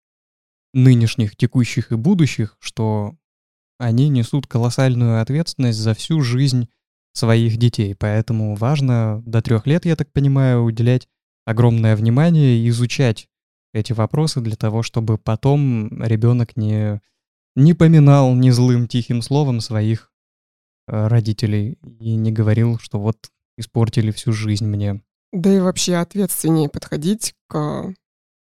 [0.74, 3.16] нынешних, текущих и будущих, что
[3.80, 6.70] они несут колоссальную ответственность за всю жизнь
[7.14, 7.96] своих детей.
[7.96, 11.08] Поэтому важно до трех лет, я так понимаю, уделять
[11.46, 13.28] огромное внимание и изучать
[13.74, 17.02] эти вопросы для того, чтобы потом ребенок не,
[17.56, 20.09] не поминал ни злым тихим словом своих
[20.90, 23.18] родителей и не говорил, что вот
[23.58, 25.02] испортили всю жизнь мне.
[25.32, 27.94] Да и вообще ответственнее подходить к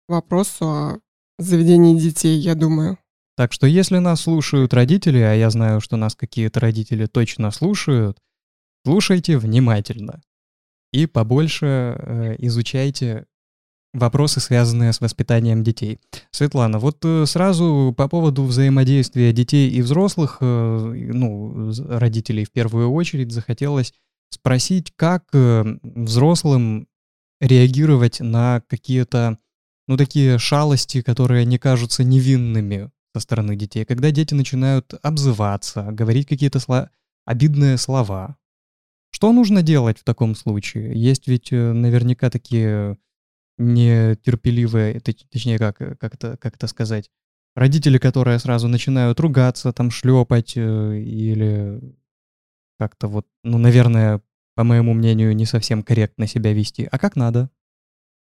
[0.08, 0.98] вопросу о
[1.38, 2.98] заведении детей, я думаю.
[3.36, 8.18] Так что если нас слушают родители, а я знаю, что нас какие-то родители точно слушают,
[8.84, 10.20] слушайте внимательно
[10.92, 13.26] и побольше э, изучайте
[13.94, 16.00] вопросы, связанные с воспитанием детей.
[16.30, 22.90] Светлана, вот э, сразу по поводу взаимодействия детей и взрослых, э, ну, родителей в первую
[22.90, 23.94] очередь, захотелось
[24.30, 26.88] спросить, как э, взрослым
[27.40, 29.38] реагировать на какие-то,
[29.86, 36.26] ну, такие шалости, которые не кажутся невинными со стороны детей, когда дети начинают обзываться, говорить
[36.26, 36.88] какие-то сло-
[37.24, 38.36] обидные слова.
[39.10, 41.00] Что нужно делать в таком случае?
[41.00, 42.98] Есть ведь наверняка такие
[43.58, 47.10] нетерпеливые, точ- точнее, как, э, как, это, как это сказать,
[47.54, 50.60] родители, которые сразу начинают ругаться, там, шлепать э,
[50.98, 51.80] или
[52.78, 54.20] как-то вот, ну, наверное,
[54.54, 56.88] по моему мнению, не совсем корректно себя вести.
[56.90, 57.50] А как надо?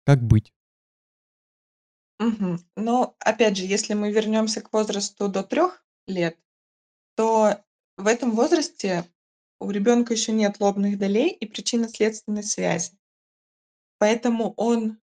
[0.06, 0.54] Как быть?
[2.20, 2.60] Мгм.
[2.76, 6.38] Но опять же, если мы вернемся к возрасту до трех лет,
[7.16, 7.58] то
[7.98, 9.06] в этом возрасте
[9.60, 12.94] у ребенка еще нет лобных долей и причинно-следственной связи.
[13.98, 14.98] Поэтому он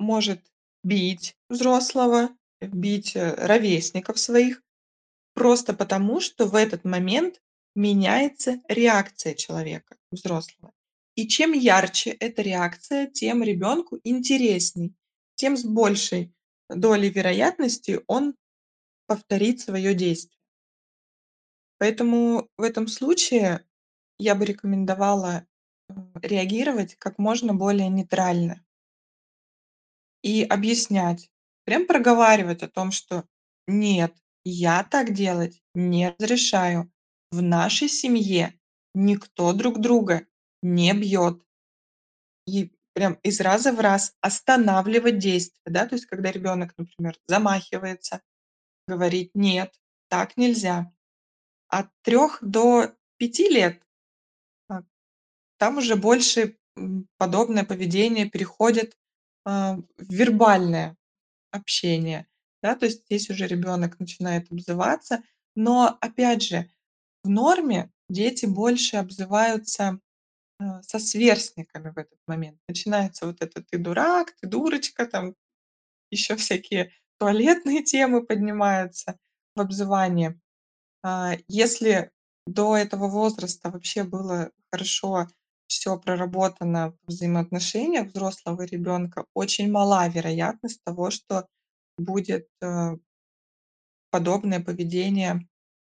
[0.00, 0.40] может
[0.82, 4.62] бить взрослого, бить э, ровесников своих,
[5.34, 7.40] просто потому, что в этот момент
[7.74, 10.72] меняется реакция человека, взрослого.
[11.14, 14.94] И чем ярче эта реакция, тем ребенку интересней,
[15.36, 16.32] тем с большей
[16.68, 18.34] долей вероятности он
[19.06, 20.38] повторит свое действие.
[21.78, 23.66] Поэтому в этом случае
[24.18, 25.46] я бы рекомендовала,
[25.88, 28.64] э, реагировать как можно более нейтрально
[30.22, 31.30] и объяснять,
[31.64, 33.24] прям проговаривать о том, что:
[33.68, 36.90] "Нет, я так делать не разрешаю.
[37.32, 38.54] В нашей семье
[38.94, 40.26] никто друг друга
[40.62, 41.42] не бьет".
[42.46, 45.86] И прям из раза в раз останавливать действие, да.
[45.86, 48.20] То есть когда ребенок, например, замахивается,
[48.88, 49.74] говорить: "Нет,
[50.08, 50.92] так нельзя".
[51.68, 53.82] От трех до пяти лет,
[54.70, 54.82] а,
[55.58, 56.56] там уже больше,
[57.18, 58.96] подобное поведение переходит,
[59.44, 60.96] а, вербальное
[61.52, 62.26] общение,
[62.62, 62.76] да.
[62.76, 65.22] То есть здесь уже ребенок начинает обзываться.
[65.56, 66.70] Но опять же,
[67.24, 70.00] в норме дети больше обзываются,
[70.60, 72.58] а, со сверстниками в этот момент.
[72.68, 75.34] Начинается вот это: "Ты дурак", "Ты дурочка", там
[76.10, 79.18] еще всякие туалетные темы поднимаются
[79.56, 80.38] в обзывании.
[81.04, 82.10] А, если
[82.46, 85.28] до этого возраста вообще было хорошо
[85.70, 91.46] всё проработано в взаимоотношениях взрослого и ребёнка, очень мала вероятность того, что
[91.98, 92.96] будет, э
[94.12, 95.46] подобное поведение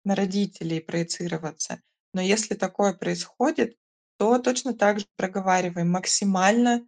[0.05, 1.81] на родителей проецироваться.
[2.15, 3.77] Но если такое происходит,
[4.19, 6.87] то точно так же проговариваем максимально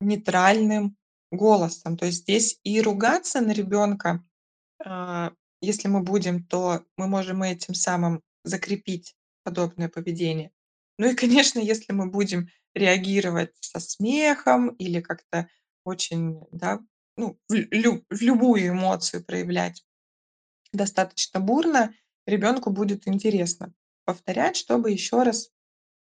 [0.00, 0.96] нейтральным
[1.32, 1.96] голосом.
[1.98, 4.24] То есть здесь и ругаться на ребёнка,
[4.84, 9.14] а, если мы будем, то мы можем этим самым закрепить
[9.44, 10.50] подобное поведение.
[11.02, 15.48] Ну и, конечно, если мы будем реагировать со смехом или как-то
[15.84, 16.78] очень, да,
[17.16, 19.84] ну, в лю в любую эмоцию проявлять
[20.72, 21.94] достаточно бурно,
[22.26, 23.74] ребёнку будет интересно
[24.06, 25.50] повторять, чтобы ещё раз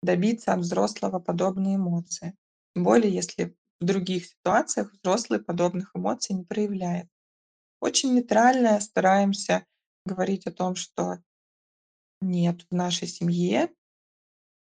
[0.04, 2.36] добиться от взрослого подобные эмоции.
[2.76, 7.08] Тем более если в других ситуациях взрослый подобных эмоций не проявляет.
[7.82, 9.66] Очень нейтрально стараемся
[10.06, 11.20] говорить о том, что
[12.22, 13.70] нет, в нашей семье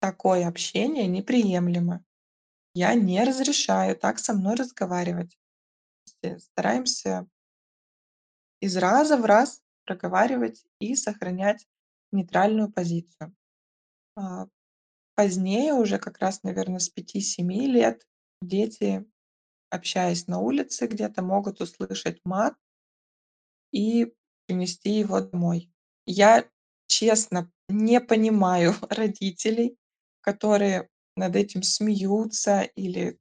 [0.02, 2.04] такое общение неприемлемо.
[2.74, 5.38] Я не разрешаю так со мной разговаривать.
[6.40, 7.28] Стараемся
[8.60, 11.68] из раза в раз проговаривать и сохранять
[12.12, 13.36] нейтральную позицию.
[14.16, 14.48] А,
[15.16, 18.08] позднее, уже как раз, наверно, с 5-7 лет
[18.42, 19.06] дети,
[19.70, 22.56] общаясь на улице где-то, могут услышать мат
[23.72, 24.14] и
[24.48, 25.72] принести его домой.
[26.06, 26.50] Я,
[26.88, 29.78] честно, не понимаю родителей,
[30.22, 33.20] которые над этим смеются или,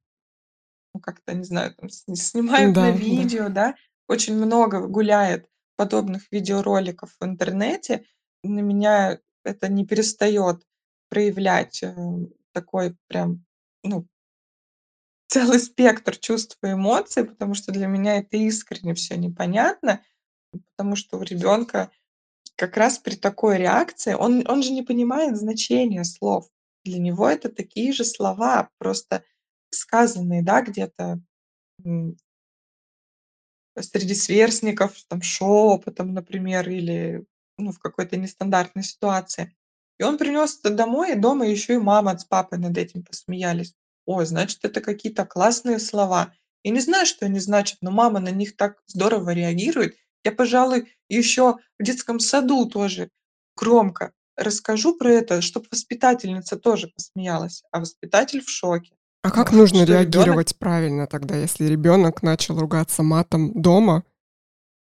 [0.95, 2.97] ну, как-то, не знаю, там, сни снимают на Да, да.
[2.99, 3.75] видео, да.
[4.09, 8.05] Очень много гуляет подобных видеороликов в интернете.
[8.43, 10.63] На меня это не перестаёт
[11.09, 11.95] проявлять, э,
[12.53, 13.45] такой прям,
[13.83, 14.07] ну
[15.29, 20.01] целый спектр чувств и эмоций, потому что для меня это искренне всё непонятно.
[20.77, 21.91] Потому что у ребёнка
[22.57, 26.47] как раз при такой реакции он он же не понимает значения слов.
[26.85, 29.23] Для него это такие же слова, просто
[29.69, 31.21] сказанные, да, где-то,
[33.79, 37.25] среди сверстников, там, шепотом, например, или,
[37.57, 39.55] ну, в какой-то нестандартной ситуации.
[39.99, 43.73] И он принёс это домой, и дома ещё и мама с папой над этим посмеялись.
[44.05, 46.33] Ой, значит, это какие-то классные слова.
[46.63, 49.95] Я не знаю, что они значат, но мама на них так здорово реагирует.
[50.25, 53.09] Я, пожалуй, ещё в детском саду тоже
[53.55, 58.95] громко расскажу про это, чтоб воспитательница тоже посмеялась, а воспитатель в шоке.
[59.23, 64.03] А как нужно что реагировать правильно тогда, если ребёнок начал ругаться матом дома,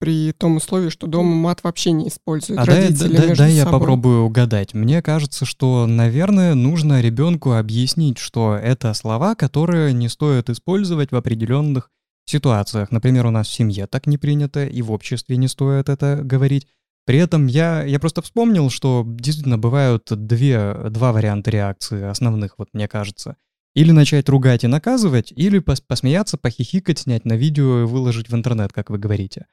[0.00, 3.52] при том условии, что дома мат вообще не используют А дай родители дай между дай
[3.52, 3.80] я собой?
[3.80, 4.74] попробую угадать.
[4.74, 11.16] Мне кажется, что, наверное, нужно ребёнку объяснить, что это слова, которые не стоит использовать в
[11.16, 11.90] определённых
[12.26, 12.90] ситуациях.
[12.90, 16.66] Например, у нас в семье так не принято, и в обществе не стоит это говорить.
[17.06, 22.68] При этом я я просто вспомнил, что действительно бывают две 2 варианта реакции основных, вот
[22.72, 23.36] мне кажется.
[23.74, 28.34] Или начать ругать и наказывать, или пос посмеяться, похихикать, снять на видео и выложить в
[28.34, 29.46] интернет, как вы говорите.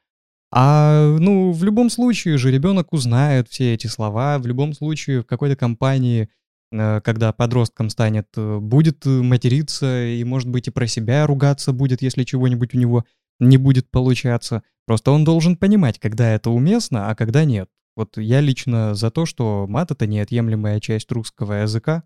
[0.54, 4.38] А, ну, в любом случае же ребёнок узнает все эти слова.
[4.38, 6.30] В любом случае в какой-то компании,
[6.72, 12.02] э, когда подростком станет, э, будет материться и, может быть, и про себя ругаться будет,
[12.02, 13.06] если чего-нибудь у него
[13.42, 14.64] не будет получаться.
[14.86, 17.70] Просто он должен понимать, когда это уместно, а когда нет.
[17.96, 22.04] Вот я лично за то, что мат- это неотъемлемая часть русского языка,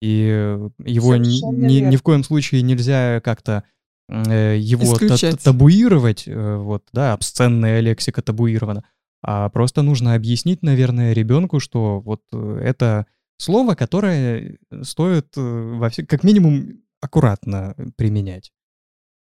[0.00, 3.62] и его ни ни ни в коем случае нельзя как-то,
[4.08, 6.24] э, его та табуировать.
[6.26, 8.82] Э, вот, да, обсценная лексика табуирована.
[9.24, 13.06] А просто нужно объяснить, наверное, ребёнку, что вот это
[13.38, 15.40] слово, которое стоит, э,
[15.78, 18.52] во все как минимум аккуратно применять.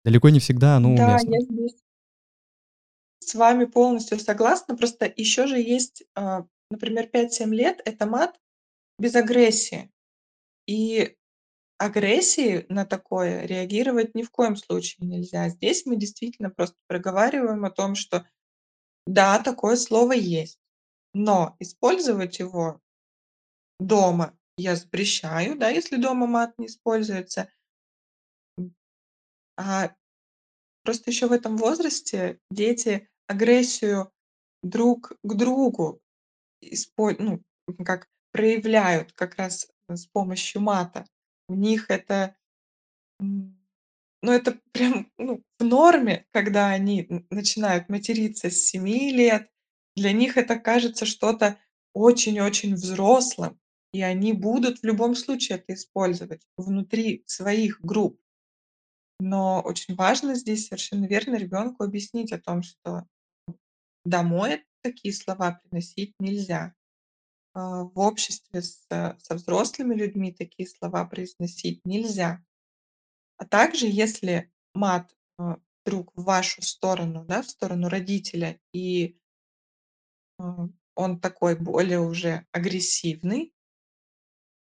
[0.09, 1.41] Далеко не всегда оно Да, я уместно.
[1.41, 1.79] здесь
[3.21, 4.75] с вами полностью согласна.
[4.77, 8.39] Просто ещё же есть, а, например, 5-7 лет- это мат
[8.99, 9.91] без агрессии.
[10.67, 11.15] И
[11.79, 15.49] агрессией на такое реагировать ни в коем случае нельзя.
[15.49, 18.25] Здесь мы действительно просто проговариваем о том, что
[19.07, 20.59] да, такое слово есть,
[21.13, 22.81] но использовать его
[23.79, 27.49] дома я запрещаю, да, если дома мат не используется.
[29.57, 29.95] А
[30.89, 34.11] просто ещё в этом возрасте дети агрессию
[34.63, 36.01] друг к другу
[36.61, 37.41] исполь ну,
[37.85, 41.05] как проявляют как раз с помощью мата.
[41.49, 42.35] У них это,
[43.21, 43.57] м,
[44.23, 49.49] ну, это прям, ну, в норме, когда они начинают материться с 7 лет.
[49.97, 51.59] Для них это кажется что-то
[51.93, 53.59] очень-очень взрослым,
[53.93, 58.19] и они будут в любом случае это использовать внутри своих групп.
[59.19, 63.05] Но очень важно здесь, совершенно верно, ребёнку объяснить о том, что
[64.05, 66.73] домой такие слова приносить нельзя.
[67.55, 72.43] а, в обществе с со взрослыми людьми такие слова произносить нельзя.
[73.37, 79.17] А также, если мат, а, вдруг в вашу сторону, да, в сторону родителя, и
[80.39, 83.51] а, он такой более уже агрессивный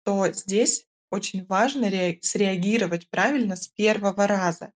[0.06, 4.72] то здесь очень важно ре среагировать правильно с первого раза.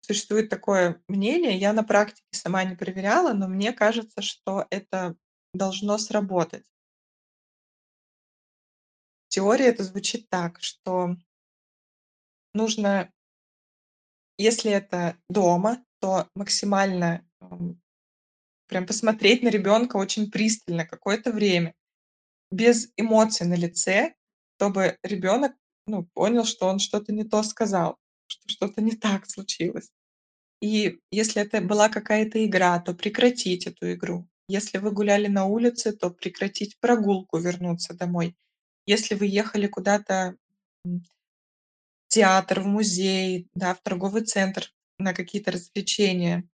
[0.00, 5.16] Существует такое мнение, я на практике сама не проверяла, но мне кажется, что это
[5.52, 6.64] должно сработать.
[9.28, 11.14] В теории это звучит так, что
[12.54, 13.10] нужно
[14.38, 17.28] если это дома, то максимально,
[18.68, 21.74] прям посмотреть на ребёнка очень пристально какое-то время,
[22.52, 24.14] без эмоций на лице,
[24.58, 25.52] чтобы ребёнок,
[25.86, 27.96] ну, понял, что он что-то не то сказал,
[28.28, 29.90] что что-то не так случилось.
[30.62, 34.28] И если это была какая-то игра, то прекратить эту игру.
[34.48, 38.36] Если вы гуляли на улице, то прекратить прогулку, вернуться домой.
[38.86, 40.36] Если вы ехали куда-то,
[40.86, 41.02] м
[42.10, 46.48] театр, в музей, да, в торговый центр на какие-то развлечения,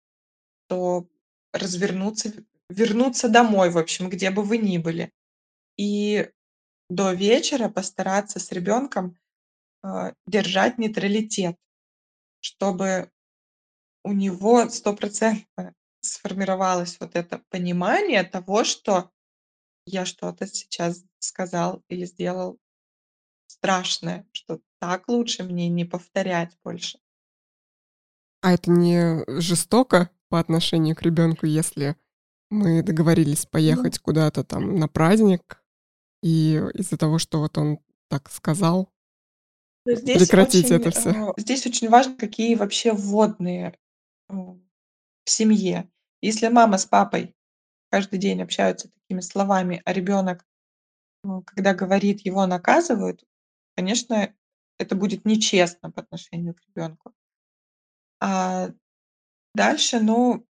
[0.68, 1.08] то
[1.52, 2.30] развернуться,
[2.70, 5.12] в вернуться домой, в общем, где бы вы ни были.
[5.78, 6.30] И
[6.90, 9.16] до вечера постараться с ребёнком,
[9.82, 11.56] а, держать нейтралитет,
[12.40, 13.10] чтобы
[14.04, 19.10] у него стопроцентно сформировалось вот это понимание того, что
[19.86, 22.58] я что-то сейчас сказал или сделал
[23.46, 26.98] страшное, что так лучше мне не повторять больше.
[28.42, 31.96] А это не жестоко по отношению к ребёнку, если
[32.50, 35.62] мы договорились Ну поехать куда-то там на праздник,
[36.24, 38.88] и из-за того, что вот он так сказал
[39.86, 41.10] То здесь прекратить очень, это всё?
[41.10, 43.74] э, здесь очень важно, какие вообще вводные,
[44.28, 44.58] в
[45.26, 45.90] семье.
[46.22, 47.34] Если мама с папой
[47.90, 50.46] каждый день общаются такими словами, а ребёнок,
[51.24, 53.24] ну, когда говорит, его наказывают,
[53.76, 54.34] конечно,
[54.78, 57.12] это будет нечестно по отношению к ребёнку.
[58.20, 58.70] А
[59.54, 60.46] дальше, ну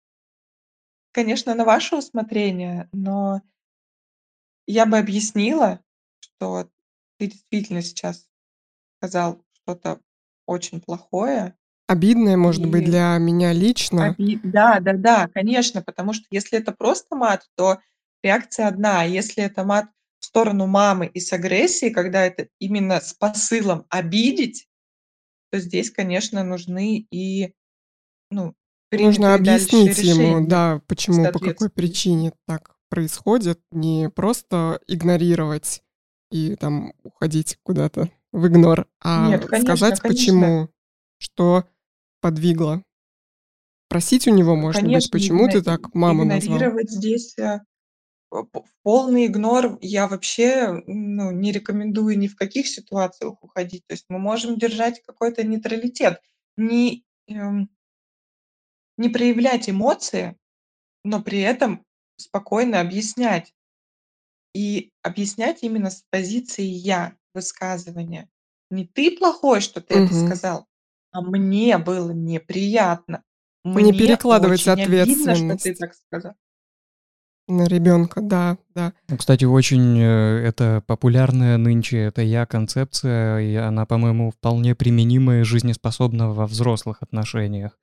[1.15, 3.43] конечно, на ваше усмотрение, но
[4.67, 5.81] я бы объяснила,
[6.21, 6.69] что
[7.19, 8.27] ты действительно сейчас
[8.99, 10.01] сказал что-то
[10.47, 11.57] очень плохое.
[11.89, 14.11] Обидное, может быть, И для меня лично.
[14.11, 17.79] Оби да, да-да, конечно, потому что если это просто мат, то
[18.23, 19.87] реакция одна, а если это мат
[20.21, 24.69] в сторону мамы и с агрессией, когда это именно с посылом обидеть,
[25.51, 27.53] то здесь, конечно, нужны и,
[28.31, 28.55] ну,
[28.91, 33.59] Нужно принятые дальше объяснить ему, да, почему, по какой причине так происходит.
[33.71, 35.83] Не просто игнорировать
[36.31, 40.09] и там уходить куда-то в игнор, а Нет, конечно, сказать, конечно.
[40.09, 40.69] почему,
[41.17, 41.65] что
[42.21, 42.83] подвигло.
[43.89, 46.59] Спросить у него, может быть, Конечно, почему игно ты так маму назвал?
[46.59, 47.61] игнорировать здесь, э,
[48.83, 53.87] полный игнор я вообще, ну, не рекомендую ни в каких ситуациях уходить.
[53.87, 56.21] То есть мы можем держать какой-то нейтралитет,
[56.59, 57.71] не, эм
[58.99, 60.37] не проявлять эмоции,
[61.05, 61.85] но при этом
[62.23, 63.53] спокойно объяснять.
[64.55, 68.29] И объяснять именно с позиции "я" высказывания.
[68.71, 70.27] Не ты плохой, что ты это Мгм.
[70.29, 70.67] сказал,
[71.11, 73.23] а мне было неприятно.
[73.65, 75.79] Не Мне перекладывать очень обидно, что ты ответственность.
[75.79, 76.35] так сказал.
[77.49, 78.93] На ребёнка, да, да.
[79.09, 85.41] Ну, кстати, очень, э, это популярная нынче "это я" концепция, и она, по-моему, вполне применима
[85.41, 87.77] и жизнеспособна во взрослых отношениях.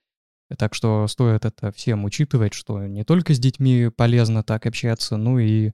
[0.58, 5.40] Так что стоит это всем учитывать, что не только с детьми полезно так общаться, но
[5.40, 5.72] и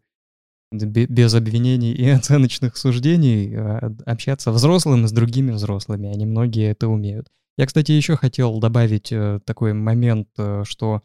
[0.71, 7.29] без обвинений и оценочных суждений, а, общаться взрослым с другими взрослыми, а немногие это умеют.
[7.57, 11.03] Я, кстати, ещё хотел добавить, э, такой момент, э, что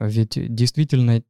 [0.00, 1.22] ведь действительно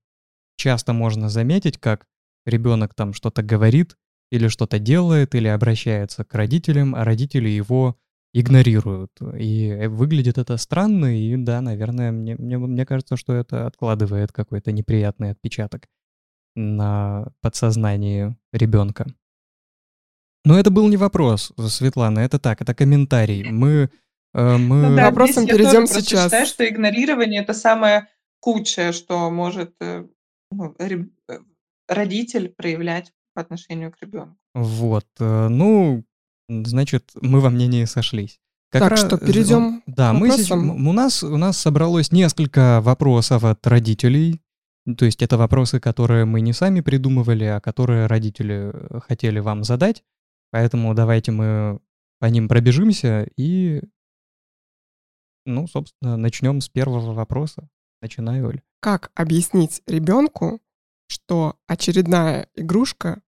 [0.57, 2.07] часто можно заметить, как
[2.47, 3.97] ребёнок там что-то говорит
[4.31, 7.99] или что-то делает, или обращается к родителям, а родители его
[8.35, 9.11] игнорируют.
[9.39, 14.73] И выглядит это странно, и да, наверное, мне мне мне кажется, что это откладывает какой-то
[14.73, 15.87] неприятный отпечаток
[16.57, 19.07] на подсознании ребёнка.
[20.45, 23.45] Но это был не вопрос, Светлана, это так, это комментарий.
[23.51, 23.91] Мы,
[24.35, 26.49] э, Ну К да, мы вопросам я тоже перейдём просто считаю, сейчас.
[26.49, 28.09] что игнорирование- это самое
[28.41, 30.05] худшее, что может, э,
[30.51, 31.39] ну, э,
[31.89, 34.37] родитель проявлять по отношению к ребёнку.
[34.55, 36.05] Вот, э, ну,
[36.49, 38.41] значит, мы во мнении сошлись.
[38.71, 43.45] Как Так ра что к да, мы м у нас у нас собралось несколько вопросов
[43.45, 44.41] от родителей.
[44.97, 49.63] То есть это вопросы, которые мы не сами придумывали, а которые родители, э, хотели вам
[49.63, 50.03] задать.
[50.51, 51.81] Поэтому давайте мы
[52.19, 53.83] по ним пробежимся и
[55.45, 57.69] ну, собственно, начнём с первого вопроса.
[58.01, 58.63] Начинай, Оль.
[58.81, 60.61] Как объяснить ребёнку,
[61.09, 63.23] что очередная игрушка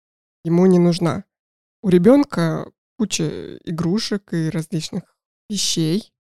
[0.45, 1.25] ему не нужна.
[1.83, 5.03] У ребенка куча игрушек и различных
[5.49, 6.13] вещей,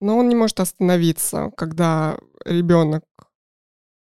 [0.00, 3.04] но он не может остановиться, когда ребенок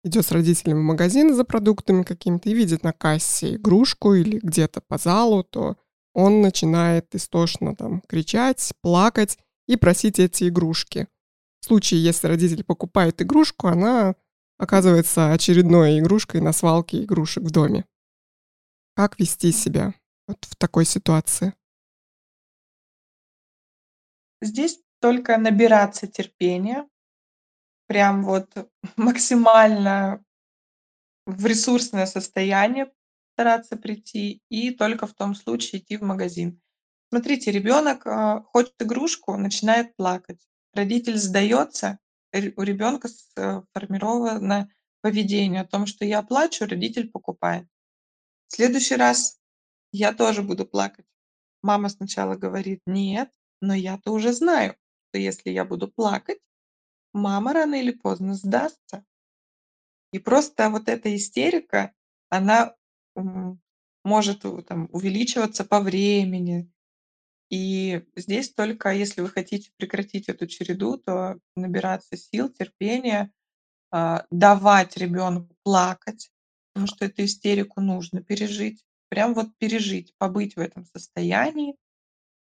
[0.04, 4.80] идет с родителями в магазин за продуктами какими-то и видит на кассе игрушку или где-то
[4.80, 5.76] по залу, то
[6.12, 11.08] он начинает истошно там кричать, плакать и просить эти игрушки.
[11.60, 14.16] В случае, если родитель покупает игрушку, она
[14.58, 17.84] оказывается очередной игрушкой на свалке игрушек в доме.
[18.94, 19.94] Как вести себя
[20.26, 21.54] вот в такой ситуации?
[24.42, 26.88] Здесь только набираться терпения,
[27.86, 28.50] прям вот
[28.96, 30.24] максимально
[31.26, 32.90] в ресурсное состояние
[33.34, 36.60] стараться прийти и только в том случае идти в магазин.
[37.10, 40.44] Смотрите, ребенок а, хочет игрушку, начинает плакать.
[40.74, 42.00] Родитель сдается,
[42.34, 44.70] у ребенка сформировано
[45.02, 47.68] поведение о том, что я плачу, родитель покупает.
[48.48, 49.38] В следующий раз
[49.92, 51.06] я тоже буду плакать.
[51.62, 53.30] Мама сначала говорит: "Нет",
[53.62, 54.76] но я-то уже знаю,
[55.10, 56.40] что если я буду плакать,
[57.14, 59.04] мама рано или поздно сдастся.
[60.12, 61.92] И просто вот эта истерика,
[62.28, 62.74] она,
[63.16, 63.60] м,
[64.04, 66.70] может у там увеличиваться по времени.
[67.50, 73.32] И здесь только если вы хотите прекратить эту череду, то набираться сил, терпения,
[73.92, 76.30] а, давать ребенку плакать,
[76.74, 78.84] потому что эту истерику нужно пережить.
[79.10, 81.76] Прям вот пережить, побыть в этом состоянии,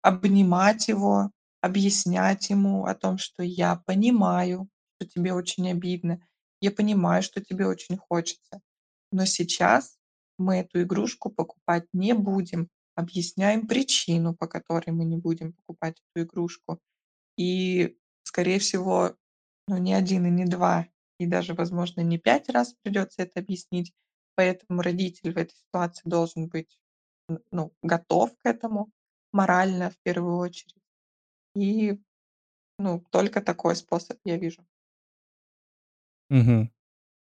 [0.06, 6.20] обнимать его, объяснять ему о том, что я понимаю, что тебе очень обидно,
[6.60, 8.60] я понимаю, что тебе очень хочется,
[9.10, 9.98] но сейчас
[10.38, 12.68] мы эту игрушку покупать не будем.
[12.94, 16.78] Объясняем причину, по которой мы не будем покупать эту игрушку.
[17.36, 19.16] И, скорее всего,
[19.68, 20.86] ну, не один и не два,
[21.18, 23.92] и даже, возможно, не 5 раз придется это объяснить.
[24.36, 26.78] Поэтому родитель в этой ситуации должен быть,
[27.50, 28.92] ну, готов к этому
[29.32, 30.74] морально в первую очередь.
[31.54, 31.98] И,
[32.78, 34.64] ну, только такой способ я вижу.
[36.28, 36.70] Мгм.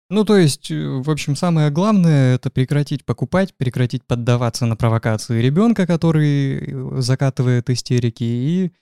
[0.10, 5.42] Ну, то есть, э, в общем, самое главное это прекратить покупать, прекратить поддаваться на провокации
[5.42, 8.74] ребенка, который э, закатывает истерики, и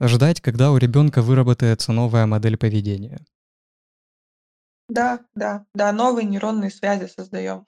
[0.00, 3.20] ждать, когда у ребенка выработается новая модель поведения.
[4.88, 7.66] Да, да, да, новые нейронные связи создаем.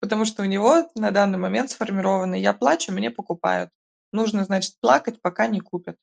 [0.00, 3.70] Потому что у него на данный момент сформированы: я плачу, мне покупают.
[4.12, 5.96] Нужно, значит, плакать, пока не купят.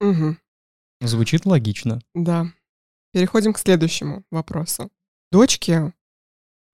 [0.00, 0.38] Мгм.
[1.00, 2.00] Звучит логично.
[2.14, 2.46] Да.
[3.12, 4.90] Переходим к следующему вопросу.
[5.30, 5.92] Дочки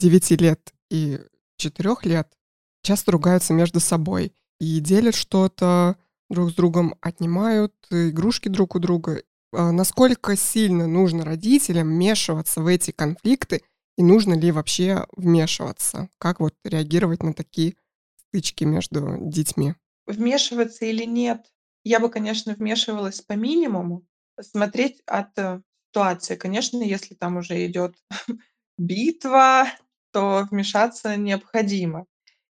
[0.01, 1.21] 9 лет и
[1.59, 2.37] 4 лет
[2.83, 5.97] часто ругаются между собой и делят что-то
[6.31, 9.23] друг с другом, отнимают игрушки друг у друга.
[9.53, 13.63] А насколько сильно нужно родителям вмешиваться в эти конфликты
[13.97, 16.09] и нужно ли вообще вмешиваться?
[16.19, 17.77] Как вот реагировать на такие
[18.17, 19.75] стычки между детьми?
[20.07, 21.47] Вмешиваться или нет?
[21.85, 24.05] Я бы, конечно, вмешивалась по минимуму,
[24.41, 26.37] смотреть от э, ситуации.
[26.37, 27.95] Конечно, если там уже идет
[28.79, 29.67] битва,
[30.13, 32.07] то вмешаться необходимо.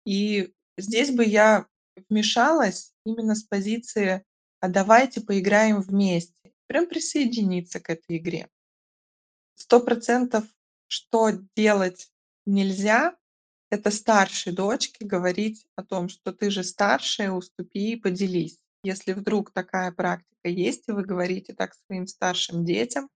[0.05, 1.67] И здесь бы я
[2.09, 4.25] вмешалась именно с позиции:
[4.61, 6.35] "А давайте поиграем вместе".
[6.67, 8.49] Прям присоединиться к этой игре.
[9.55, 10.45] Сто процентов,
[10.89, 12.11] что делать
[12.47, 13.17] нельзя-
[13.71, 18.59] это старшей дочке говорить о том, что ты же старшая, уступи и поделись.
[18.85, 23.09] Если вдруг такая практика есть, и вы говорите так своим старшим детям,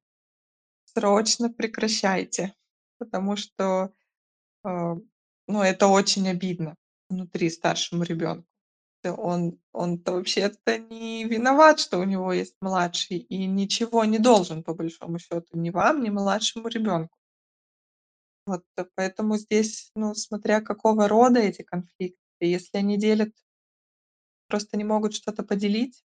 [0.85, 2.55] срочно прекращайте,
[2.99, 3.93] потому что,
[4.65, 4.97] а,
[5.49, 6.77] ну, это очень обидно
[7.11, 8.47] внутри старшему ребенку.
[9.05, 14.75] Он он-то вообще-то не виноват, что у него есть младший, и ничего не должен, по
[14.75, 17.17] большому счету, ни вам, ни младшему ребенку.
[18.47, 22.17] Вот, э, поэтому здесь, ну, смотря какого рода эти конфликты.
[22.41, 23.33] Если они делят
[24.49, 26.03] просто не могут что-то поделить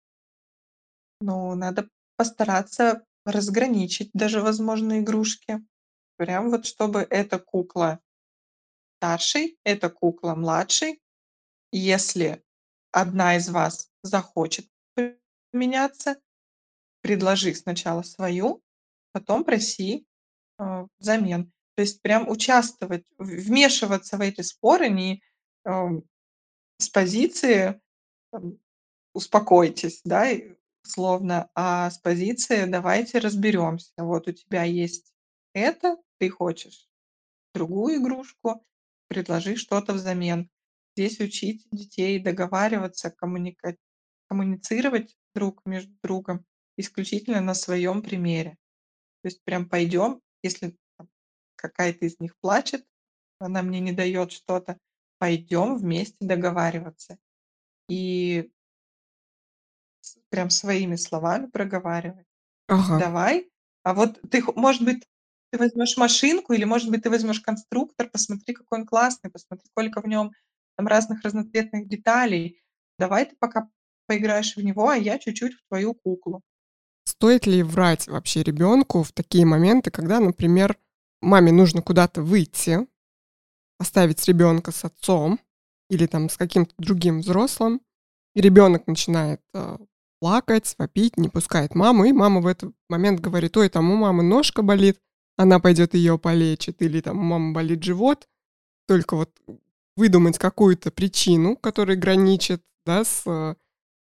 [1.22, 5.64] ну, надо постараться разграничить даже, возможно, игрушки.
[6.16, 8.00] Прям вот чтобы эта кукла
[8.98, 11.00] старшей, эта кукла младшей.
[11.72, 12.42] Если
[12.92, 14.66] одна из вас захочет
[15.52, 16.16] поменяться,
[17.02, 18.62] предложи сначала свою,
[19.12, 20.06] потом проси,
[20.58, 21.52] а, взамен.
[21.78, 25.22] То есть прям участвовать, вмешиваться в эти споры не,
[25.64, 26.02] ам,
[26.78, 27.80] с позиции,
[28.32, 28.58] там:
[29.14, 30.54] "Успокойтесь", да, и
[30.84, 33.92] условно, а с позиции: "Давайте разберёмся.
[33.98, 35.12] Вот у тебя есть
[35.54, 36.88] это, ты хочешь
[37.54, 38.64] другую игрушку,
[39.08, 40.50] предложи что-то взамен".
[40.96, 43.76] Здесь учить детей договариваться, коммуника
[44.28, 46.44] коммуницировать друг между другом
[46.78, 48.52] исключительно на своём примере.
[49.22, 50.76] То есть прям пойдём, если
[51.62, 52.84] какая-то из них плачет,
[53.38, 54.78] она мне не дает что-то.
[55.18, 57.18] Пойдем вместе договариваться.
[57.88, 58.50] И
[60.28, 62.26] прям своими словами проговаривать.
[62.68, 62.98] Ага.
[62.98, 63.50] Давай,
[63.82, 65.04] а вот ты, может быть,
[65.50, 70.00] ты возьмешь машинку или, может быть, ты возьмешь конструктор, посмотри, какой он классный, посмотри, сколько
[70.00, 70.32] в нем
[70.76, 72.60] там разных разноцветных деталей.
[72.98, 73.68] Давай ты пока
[74.06, 76.42] поиграешь в него, а я чуть-чуть в твою куклу.
[77.04, 80.78] Стоит ли врать вообще ребенку в такие моменты, когда, например,
[81.22, 82.86] маме нужно куда-то выйти,
[83.78, 85.40] оставить ребенка с отцом
[85.88, 87.80] или там с каким-то другим взрослым,
[88.34, 89.78] и ребенок начинает э,
[90.20, 94.22] плакать, вопить, не пускает маму, и мама в этот момент говорит, ой, там у мамы
[94.22, 95.00] ножка болит,
[95.36, 98.28] она пойдет ее полечит, или там у мамы болит живот,
[98.86, 99.30] только вот
[99.96, 103.54] выдумать какую-то причину, которая граничит да, с э,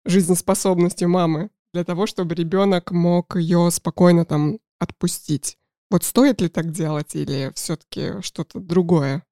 [0.04, 5.58] жизнеспособностью мамы, для того, чтобы ребенок мог ее спокойно там отпустить.
[5.92, 9.26] Вот стоит ли так делать или все-таки что-то другое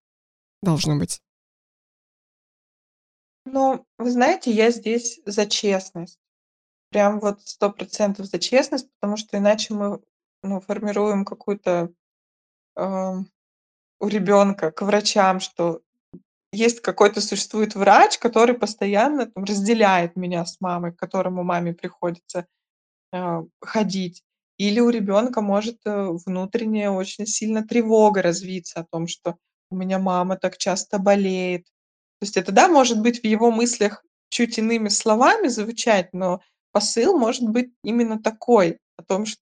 [0.60, 1.22] должно быть?
[3.46, 6.18] Ну, вы знаете, я здесь за честность.
[6.90, 10.02] Прям вот сто процентов за честность, потому что иначе мы,
[10.42, 11.94] ну, формируем какую-то,
[12.76, 13.26] ам,
[13.98, 15.80] у ребенка к врачам, что
[16.52, 22.46] есть какой-то существует врач, который постоянно там разделяет меня с мамой, к которому маме приходится,
[23.12, 24.22] а, ходить.
[24.60, 29.36] Или у ребенка может, э, внутренняя очень сильно тревога развиться о том, что
[29.70, 31.64] у меня мама так часто болеет.
[32.20, 36.42] То есть это, да, может быть в его мыслях чуть иными словами звучать, но
[36.72, 39.40] посыл может быть именно такой, о том, что,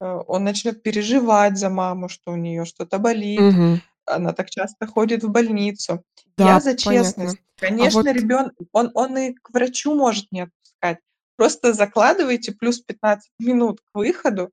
[0.00, 3.82] э, он начнет переживать за маму, что у нее что-то болит, Мгм.
[4.06, 6.02] она так часто ходит в больницу.
[6.38, 7.04] Я Да, за понятно.
[7.04, 7.38] честность.
[7.60, 11.00] А Конечно, вот ребенок, он он и к врачу может не отпускать.
[11.38, 14.50] Просто закладывайте плюс 15 минут к выходу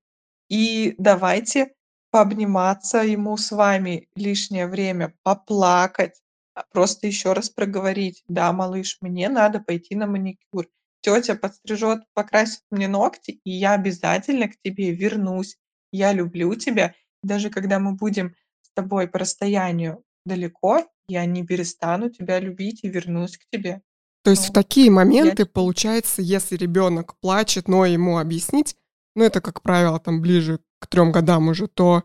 [0.49, 1.73] и давайте
[2.11, 6.21] пообниматься ему с вами лишнее время, поплакать,
[6.55, 10.67] а, просто еще раз проговорить: "Да, малыш, мне надо пойти на маникюр.
[11.01, 15.57] Тетя подстрижет, покрасит мне ногти, и я обязательно к тебе вернусь.
[15.91, 16.93] Я люблю тебя.
[17.23, 22.89] Даже когда мы будем с тобой по расстоянию далеко, я не перестану тебя любить и
[22.89, 23.81] вернусь к тебе".
[24.23, 28.75] То есть в Ну, такие моменты, получается, если ребенок плачет, но ему объяснить,
[29.15, 32.03] ну, это, как правило, там ближе к трем годам уже, то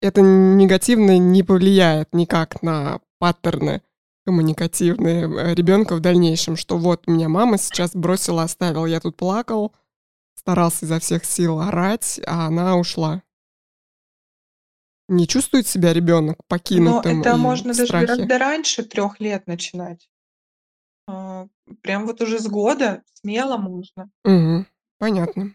[0.00, 3.82] это негативно не повлияет никак на паттерны
[4.24, 9.74] коммуникативные э, ребенка в дальнейшем, что вот меня мама сейчас бросила, оставила, я тут плакал,
[10.34, 13.22] старался изо всех сил орать, а она ушла.
[15.08, 20.08] Не чувствует себя ребенок Но покинутым это и можно даже гораздо раньше трех лет начинать.
[21.08, 21.46] А,
[21.82, 24.10] прям вот уже с года смело можно.
[24.24, 24.66] Мгм.
[24.98, 25.52] Понятно.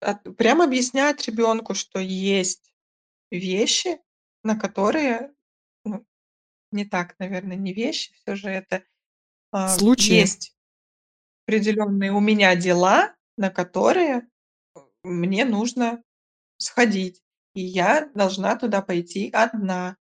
[0.00, 2.72] От прям объяснять ребенку, что есть
[3.30, 4.00] вещи,
[4.44, 5.32] на которые,
[5.84, 6.06] ну,
[6.72, 8.84] не так, наверно, не вещи, всё же это,
[9.52, 10.14] а, Случаи.
[10.14, 10.56] есть
[11.46, 14.28] определенные у меня дела, на которые,
[14.76, 16.02] э, мне нужно
[16.58, 17.22] сходить,
[17.54, 19.96] и я должна туда пойти одна.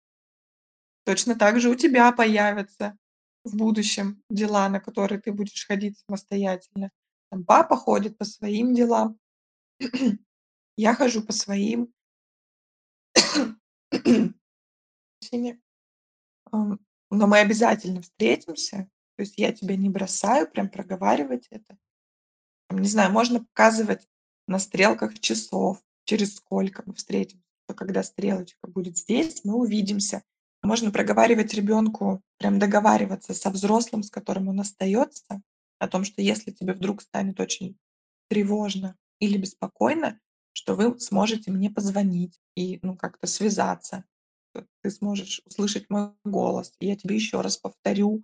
[1.07, 2.97] Точно так же у тебя появятся
[3.43, 6.91] в будущем дела, на которые ты будешь ходить самостоятельно.
[7.29, 9.19] Там папа ходит по своим делам,
[10.77, 11.93] я хожу по своим.
[16.51, 16.77] Но
[17.09, 18.89] мы обязательно встретимся.
[19.15, 21.77] То есть я тебя не бросаю, прям проговаривать это.
[22.71, 24.07] Не знаю, можно показывать
[24.47, 27.43] на стрелках часов, через сколько мы встретимся.
[27.75, 30.23] Когда стрелочка будет здесь, мы увидимся.
[30.63, 35.41] Можно проговаривать ребенку, прям договариваться со взрослым, с которым он остается,
[35.79, 37.77] о том, что если тебе вдруг станет очень
[38.29, 40.19] тревожно или беспокойно,
[40.53, 44.05] что вы сможете мне позвонить и, ну, как-то связаться.
[44.81, 46.73] Ты сможешь услышать мой голос.
[46.79, 48.23] И я тебе еще раз повторю,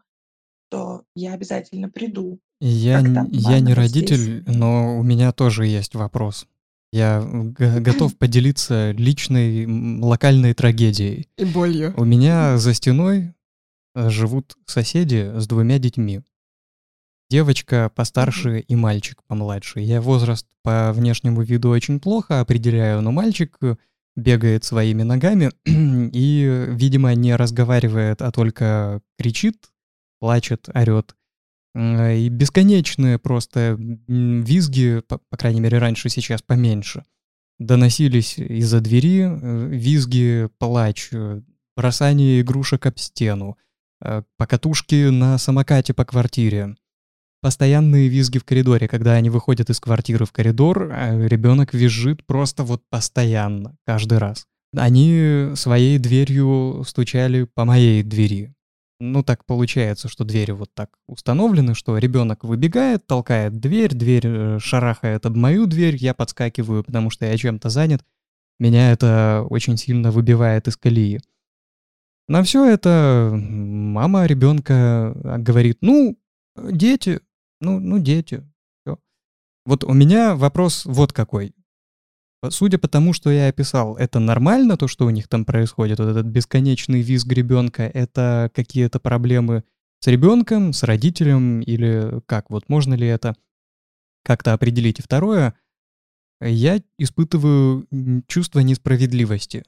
[0.67, 6.47] что я обязательно приду, Я я не родитель, но у меня тоже есть вопрос.
[6.91, 9.67] Я готов поделиться личной,
[10.01, 11.27] локальной трагедией.
[11.37, 11.93] И болью.
[11.97, 13.33] У меня за стеной,
[13.95, 16.21] э, живут соседи с двумя детьми.
[17.29, 19.81] Девочка постарше и мальчик помладше.
[19.81, 23.75] Я возраст по внешнему виду очень плохо определяю, но мальчик, э,
[24.15, 29.69] бегает своими ногами и, видимо, не разговаривает, а только кричит,
[30.19, 31.15] плачет, орёт.
[31.80, 37.05] М, и бесконечные просто, визги, по по крайней мере раньше, сейчас поменьше,
[37.57, 39.21] доносились из-за двери.
[39.21, 41.41] Э, визги, плач, э,
[41.77, 43.57] бросание игрушек об стену,
[44.01, 46.75] э, покатушки на самокате по квартире.
[47.41, 52.65] Постоянные визги в коридоре, когда они выходят из квартиры в коридор, а ребенок визжит просто
[52.65, 54.45] вот постоянно, каждый раз.
[54.75, 58.53] Они своей дверью стучали по моей двери.
[59.01, 64.59] Ну, так получается, что двери вот так установлены, что ребенок выбегает, толкает дверь, дверь э,
[64.59, 68.03] шарахает об мою дверь, я подскакиваю, потому что я чем-то занят.
[68.59, 71.21] Меня это очень сильно выбивает из колеи.
[72.27, 76.19] На все это мама ребенка а, говорит, ну,
[76.57, 77.21] дети,
[77.61, 78.43] ну, ну, дети.
[78.81, 78.99] Всё.
[79.65, 81.55] Вот у меня вопрос вот какой.
[82.47, 86.09] Судя по тому, что я описал, это нормально, то, что у них там происходит, вот
[86.09, 89.65] этот бесконечный визг ребенка, это какие-то проблемы
[89.99, 92.49] с ребенком, с родителем или как?
[92.49, 93.35] Вот можно ли это
[94.23, 94.99] как-то определить?
[94.99, 95.53] И второе,
[96.39, 97.85] я испытываю
[98.27, 99.65] чувство несправедливости.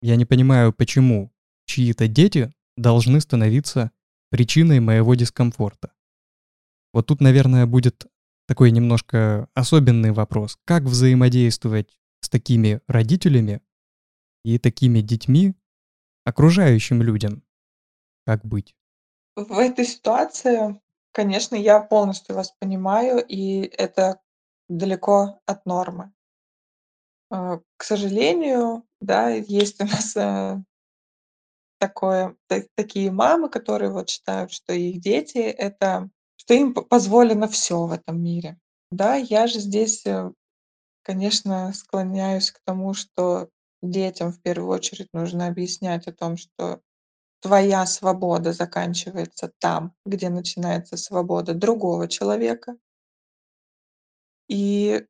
[0.00, 1.30] Я не понимаю, почему
[1.66, 3.90] чьи-то дети должны становиться
[4.30, 5.92] причиной моего дискомфорта.
[6.94, 8.06] Вот тут, наверное, будет
[8.46, 10.58] такой немножко особенный вопрос.
[10.64, 11.94] Как взаимодействовать
[12.24, 13.60] с такими родителями
[14.44, 15.54] и такими детьми,
[16.24, 17.42] окружающим людям?
[18.26, 18.74] Как быть?
[19.36, 20.80] В этой ситуации,
[21.12, 24.20] конечно, я полностью вас понимаю, и это
[24.68, 26.12] далеко от нормы.
[27.30, 30.62] А, к сожалению, да, есть у нас, э,
[31.78, 37.86] такое та такие мамы, которые вот считают, что их дети- это что им позволено все
[37.86, 38.58] в этом мире.
[38.90, 40.30] Да, я же здесь, э,
[41.04, 43.50] конечно, склоняюсь к тому, что
[43.82, 46.80] детям в первую очередь нужно объяснять о том, что
[47.40, 52.76] твоя свобода заканчивается там, где начинается свобода другого человека.
[54.48, 55.06] И,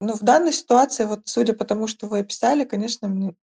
[0.00, 3.34] ну, в данной ситуации, вот судя по тому, что вы описали, конечно,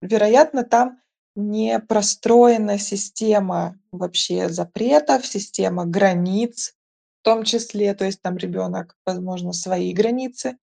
[0.00, 1.02] вероятно, там
[1.34, 6.74] не простроена система вообще запретов, система границ
[7.20, 7.94] в том числе.
[7.94, 10.58] То есть там ребенок, возможно, свои границы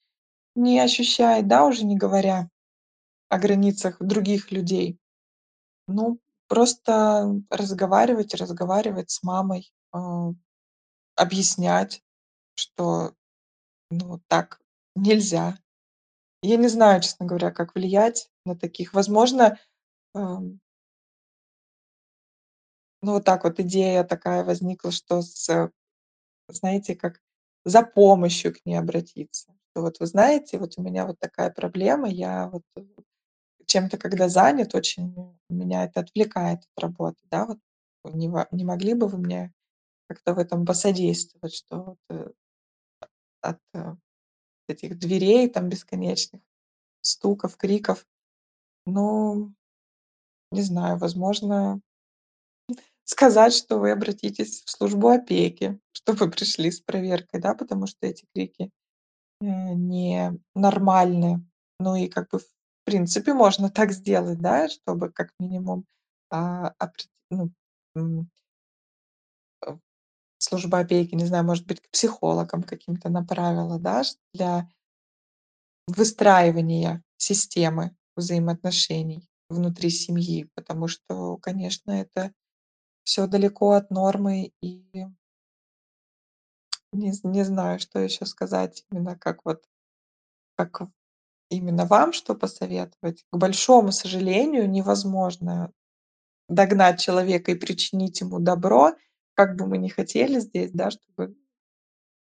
[0.56, 2.50] не ощущает, да, уже не говоря
[3.30, 5.00] о границах других людей.
[5.88, 10.32] Ну, просто разговаривать, разговаривать с мамой, а,
[11.16, 12.04] объяснять,
[12.56, 13.14] что,
[13.92, 14.62] ну, так
[14.96, 15.58] нельзя.
[16.44, 18.94] Я не знаю, честно говоря, как влиять на таких.
[18.94, 19.60] Возможно,
[20.16, 20.60] ам
[23.04, 25.72] ну, вот так вот идея такая возникла, что с
[26.50, 27.22] знаете, как
[27.66, 29.54] за помощью к ней обратиться.
[29.80, 32.82] Что вот вы знаете, вот у меня вот такая проблема, я вот, э,
[33.68, 37.60] чем-то когда занят, очень меня это отвлекает от работы, да, вот
[38.14, 39.54] не не могли бы вы мне
[40.08, 42.32] как-то в этом посодействовать, что вот, э,
[43.42, 43.96] от, э,
[44.68, 46.42] этих дверей там бесконечных,
[47.02, 48.06] стуков, криков,
[48.86, 49.54] ну,
[50.52, 51.82] не знаю, возможно,
[53.04, 58.26] сказать, что вы обратитесь в службу опеки, чтобы пришли с проверкой, да, потому что эти
[58.34, 58.70] крики,
[59.42, 61.46] э, ненормальны.
[61.80, 62.44] Ну и как бы в
[62.86, 65.86] принципе можно так сделать, да, чтобы как минимум,
[66.32, 66.74] а,
[67.32, 67.52] ну,
[67.96, 68.00] э,
[70.38, 74.68] служба опеки, не знаю, может быть, к психологам каким-то направила, да, для
[75.88, 82.32] выстраивания системы взаимоотношений внутри семьи, потому что, конечно, это
[83.04, 84.86] всё далеко от нормы и
[86.94, 89.64] не з не знаю, что еще сказать, именно как вот
[90.56, 90.82] как
[91.50, 93.26] именно вам что посоветовать.
[93.32, 95.72] К большому сожалению, невозможно
[96.48, 98.94] догнать человека и причинить ему добро,
[99.36, 101.36] как бы мы ни хотели здесь, да, чтобы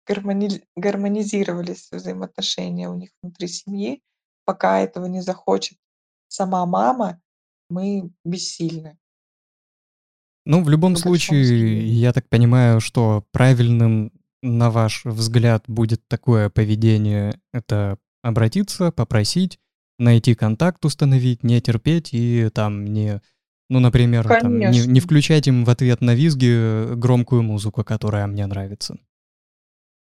[0.07, 4.03] гармониз гармонизировались взаимоотношения у них внутри семьи.
[4.45, 5.79] Пока этого не захочет
[6.29, 7.21] сама мама,
[7.69, 8.99] мы бессильны.
[10.45, 11.95] Ну, в любом большому случае, сожалению.
[11.95, 14.11] я так понимаю, что правильным,
[14.43, 19.59] на ваш взгляд, будет такое поведение- это обратиться, попросить,
[19.99, 23.20] найти контакт, установить, не терпеть и там не
[23.72, 28.26] ну, например, там не не включать им в ответ на визги, э, громкую музыку, которая
[28.26, 28.99] мне нравится.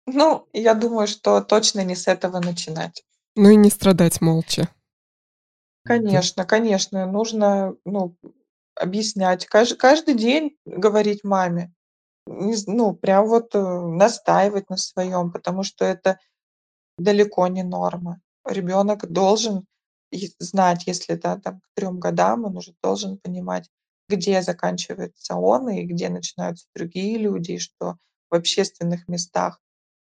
[0.06, 3.04] Ну, я думаю, что точно не с этого начинать.
[3.36, 4.68] Ну и не страдать молча.
[5.84, 8.16] Конечно, конечно, нужно, ну,
[8.74, 11.72] объяснять, каж каждый день говорить маме.
[12.32, 16.18] Ну, прям вот, э, настаивать на своем, потому что это
[16.98, 18.20] далеко не норма.
[18.46, 19.66] Ребенок должен
[20.40, 23.68] знать, если, да, там к 3 годам, он уже должен понимать,
[24.08, 27.96] где заканчивается он и где начинаются другие люди, и что
[28.30, 29.60] в общественных местах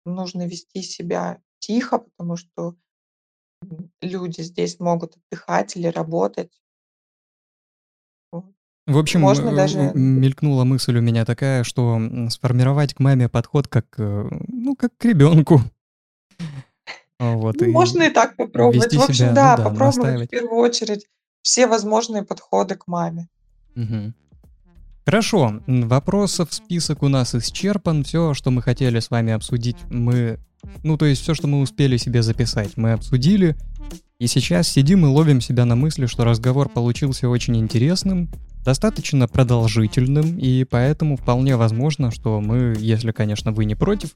[0.07, 2.77] нужно вести себя тихо, потому что,
[4.03, 6.51] люди здесь могут отдыхать или работать.
[8.87, 13.29] В общем, Можно э, даже в мелькнула мысль у меня такая, что, сформировать к маме
[13.29, 15.63] подход как, ну, как к ребенку.
[17.21, 18.93] Вот Ну, и можно и так попробовать.
[18.93, 20.31] В общем, себя, ну да, да, попробовать в настаивать.
[20.31, 21.07] первую очередь
[21.43, 23.29] все возможные подходы к маме.
[23.77, 24.15] Мгм.
[25.05, 28.05] Хорошо, вопросов список у нас исчерпан.
[28.05, 30.39] Все, что мы хотели с вами обсудить, мы...
[30.83, 33.57] Ну, то есть все, что мы успели себе записать, мы обсудили.
[34.19, 38.31] И сейчас сидим и ловим себя на мысли, что разговор получился очень интересным,
[38.65, 44.11] достаточно продолжительным, и поэтому вполне возможно, что мы, если, конечно, вы не против,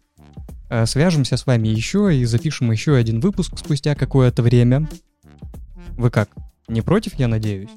[0.70, 4.88] э, свяжемся с вами еще и запишем еще один выпуск спустя какое-то время.
[5.96, 6.30] Вы как?
[6.68, 7.70] Не против, я надеюсь?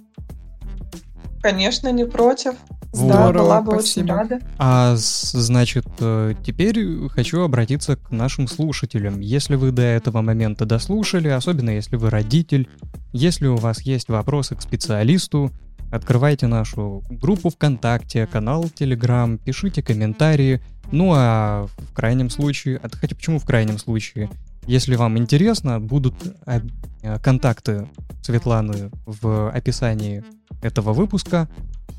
[1.42, 2.54] Конечно, не против.
[2.94, 3.08] Вот.
[3.08, 4.16] Да, Здорово, была бы очень спасибо.
[4.16, 4.40] рада.
[4.58, 9.22] А значит, э, теперь хочу обратиться к нашим слушателям.
[9.22, 12.68] Если вы до этого момента дослушали, особенно если вы родитель,
[13.14, 15.52] если у вас есть вопросы к специалисту,
[15.92, 20.62] открывайте нашу группу ВКонтакте, канал Телеграм, пишите комментарии.
[20.92, 24.30] Ну а в крайнем случае, а хотя почему в крайнем случае?
[24.68, 26.14] Если вам интересно, будут
[26.46, 26.62] а,
[27.02, 27.88] э, контакты
[28.22, 30.24] Светланы в описании
[30.62, 31.50] этого выпуска.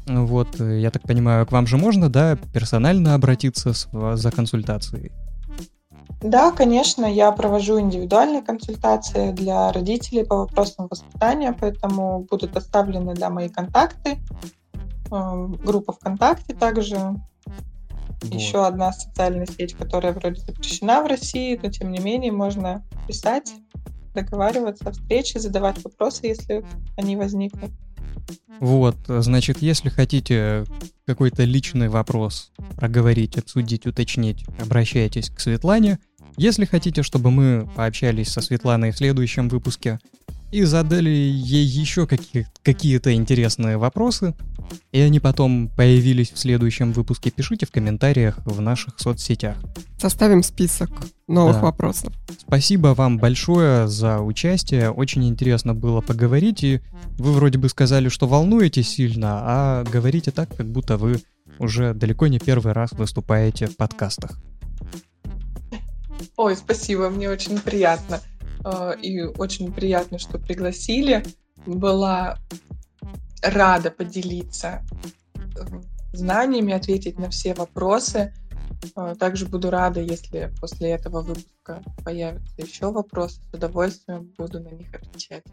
[0.07, 5.11] Вот, э, я так понимаю, к вам же можно, да, персонально обратиться с- за консультацией?
[6.23, 13.29] Да, конечно, я провожу индивидуальные консультации для родителей по вопросам воспитания, поэтому будут оставлены да,
[13.29, 14.19] мои контакты.
[15.11, 16.97] Э, Группа ВКонтакте также.
[16.97, 18.33] Вот.
[18.33, 23.53] Еще одна социальная сеть, которая вроде запрещена в России, но тем не менее можно писать,
[24.15, 26.65] договариваться о встрече, задавать вопросы, если
[26.97, 27.73] они возникнут.
[28.61, 30.65] Вот, значит, если хотите
[31.05, 35.99] какой-то личный вопрос проговорить, обсудить, уточнить, обращайтесь к Светлане.
[36.37, 39.99] Если хотите, чтобы мы пообщались со Светланой в следующем выпуске
[40.51, 44.35] и задали ей еще какие- какие-то интересные вопросы,
[44.93, 49.57] и они потом появились в следующем выпуске, пишите в комментариях в наших соцсетях.
[49.99, 50.91] Составим список
[51.29, 51.63] новых Да.
[51.63, 52.13] вопросов.
[52.41, 54.91] Спасибо вам большое за участие.
[54.91, 56.65] Очень интересно было поговорить.
[56.65, 56.81] И
[57.19, 61.21] вы вроде бы сказали, что волнуетесь сильно, а говорите так, как будто вы
[61.59, 64.39] уже далеко не первый раз выступаете в подкастах.
[66.37, 68.21] Ой, спасибо, мне очень приятно.
[68.65, 71.25] Э, И очень приятно, что пригласили.
[71.67, 72.39] Была
[73.43, 74.85] рада поделиться
[75.37, 75.65] э,
[76.13, 78.35] знаниями, ответить на все вопросы.
[78.97, 83.41] Э, Также буду рада, если после этого выпуска появятся еще вопросы.
[83.51, 85.45] С удовольствием буду на них отвечать.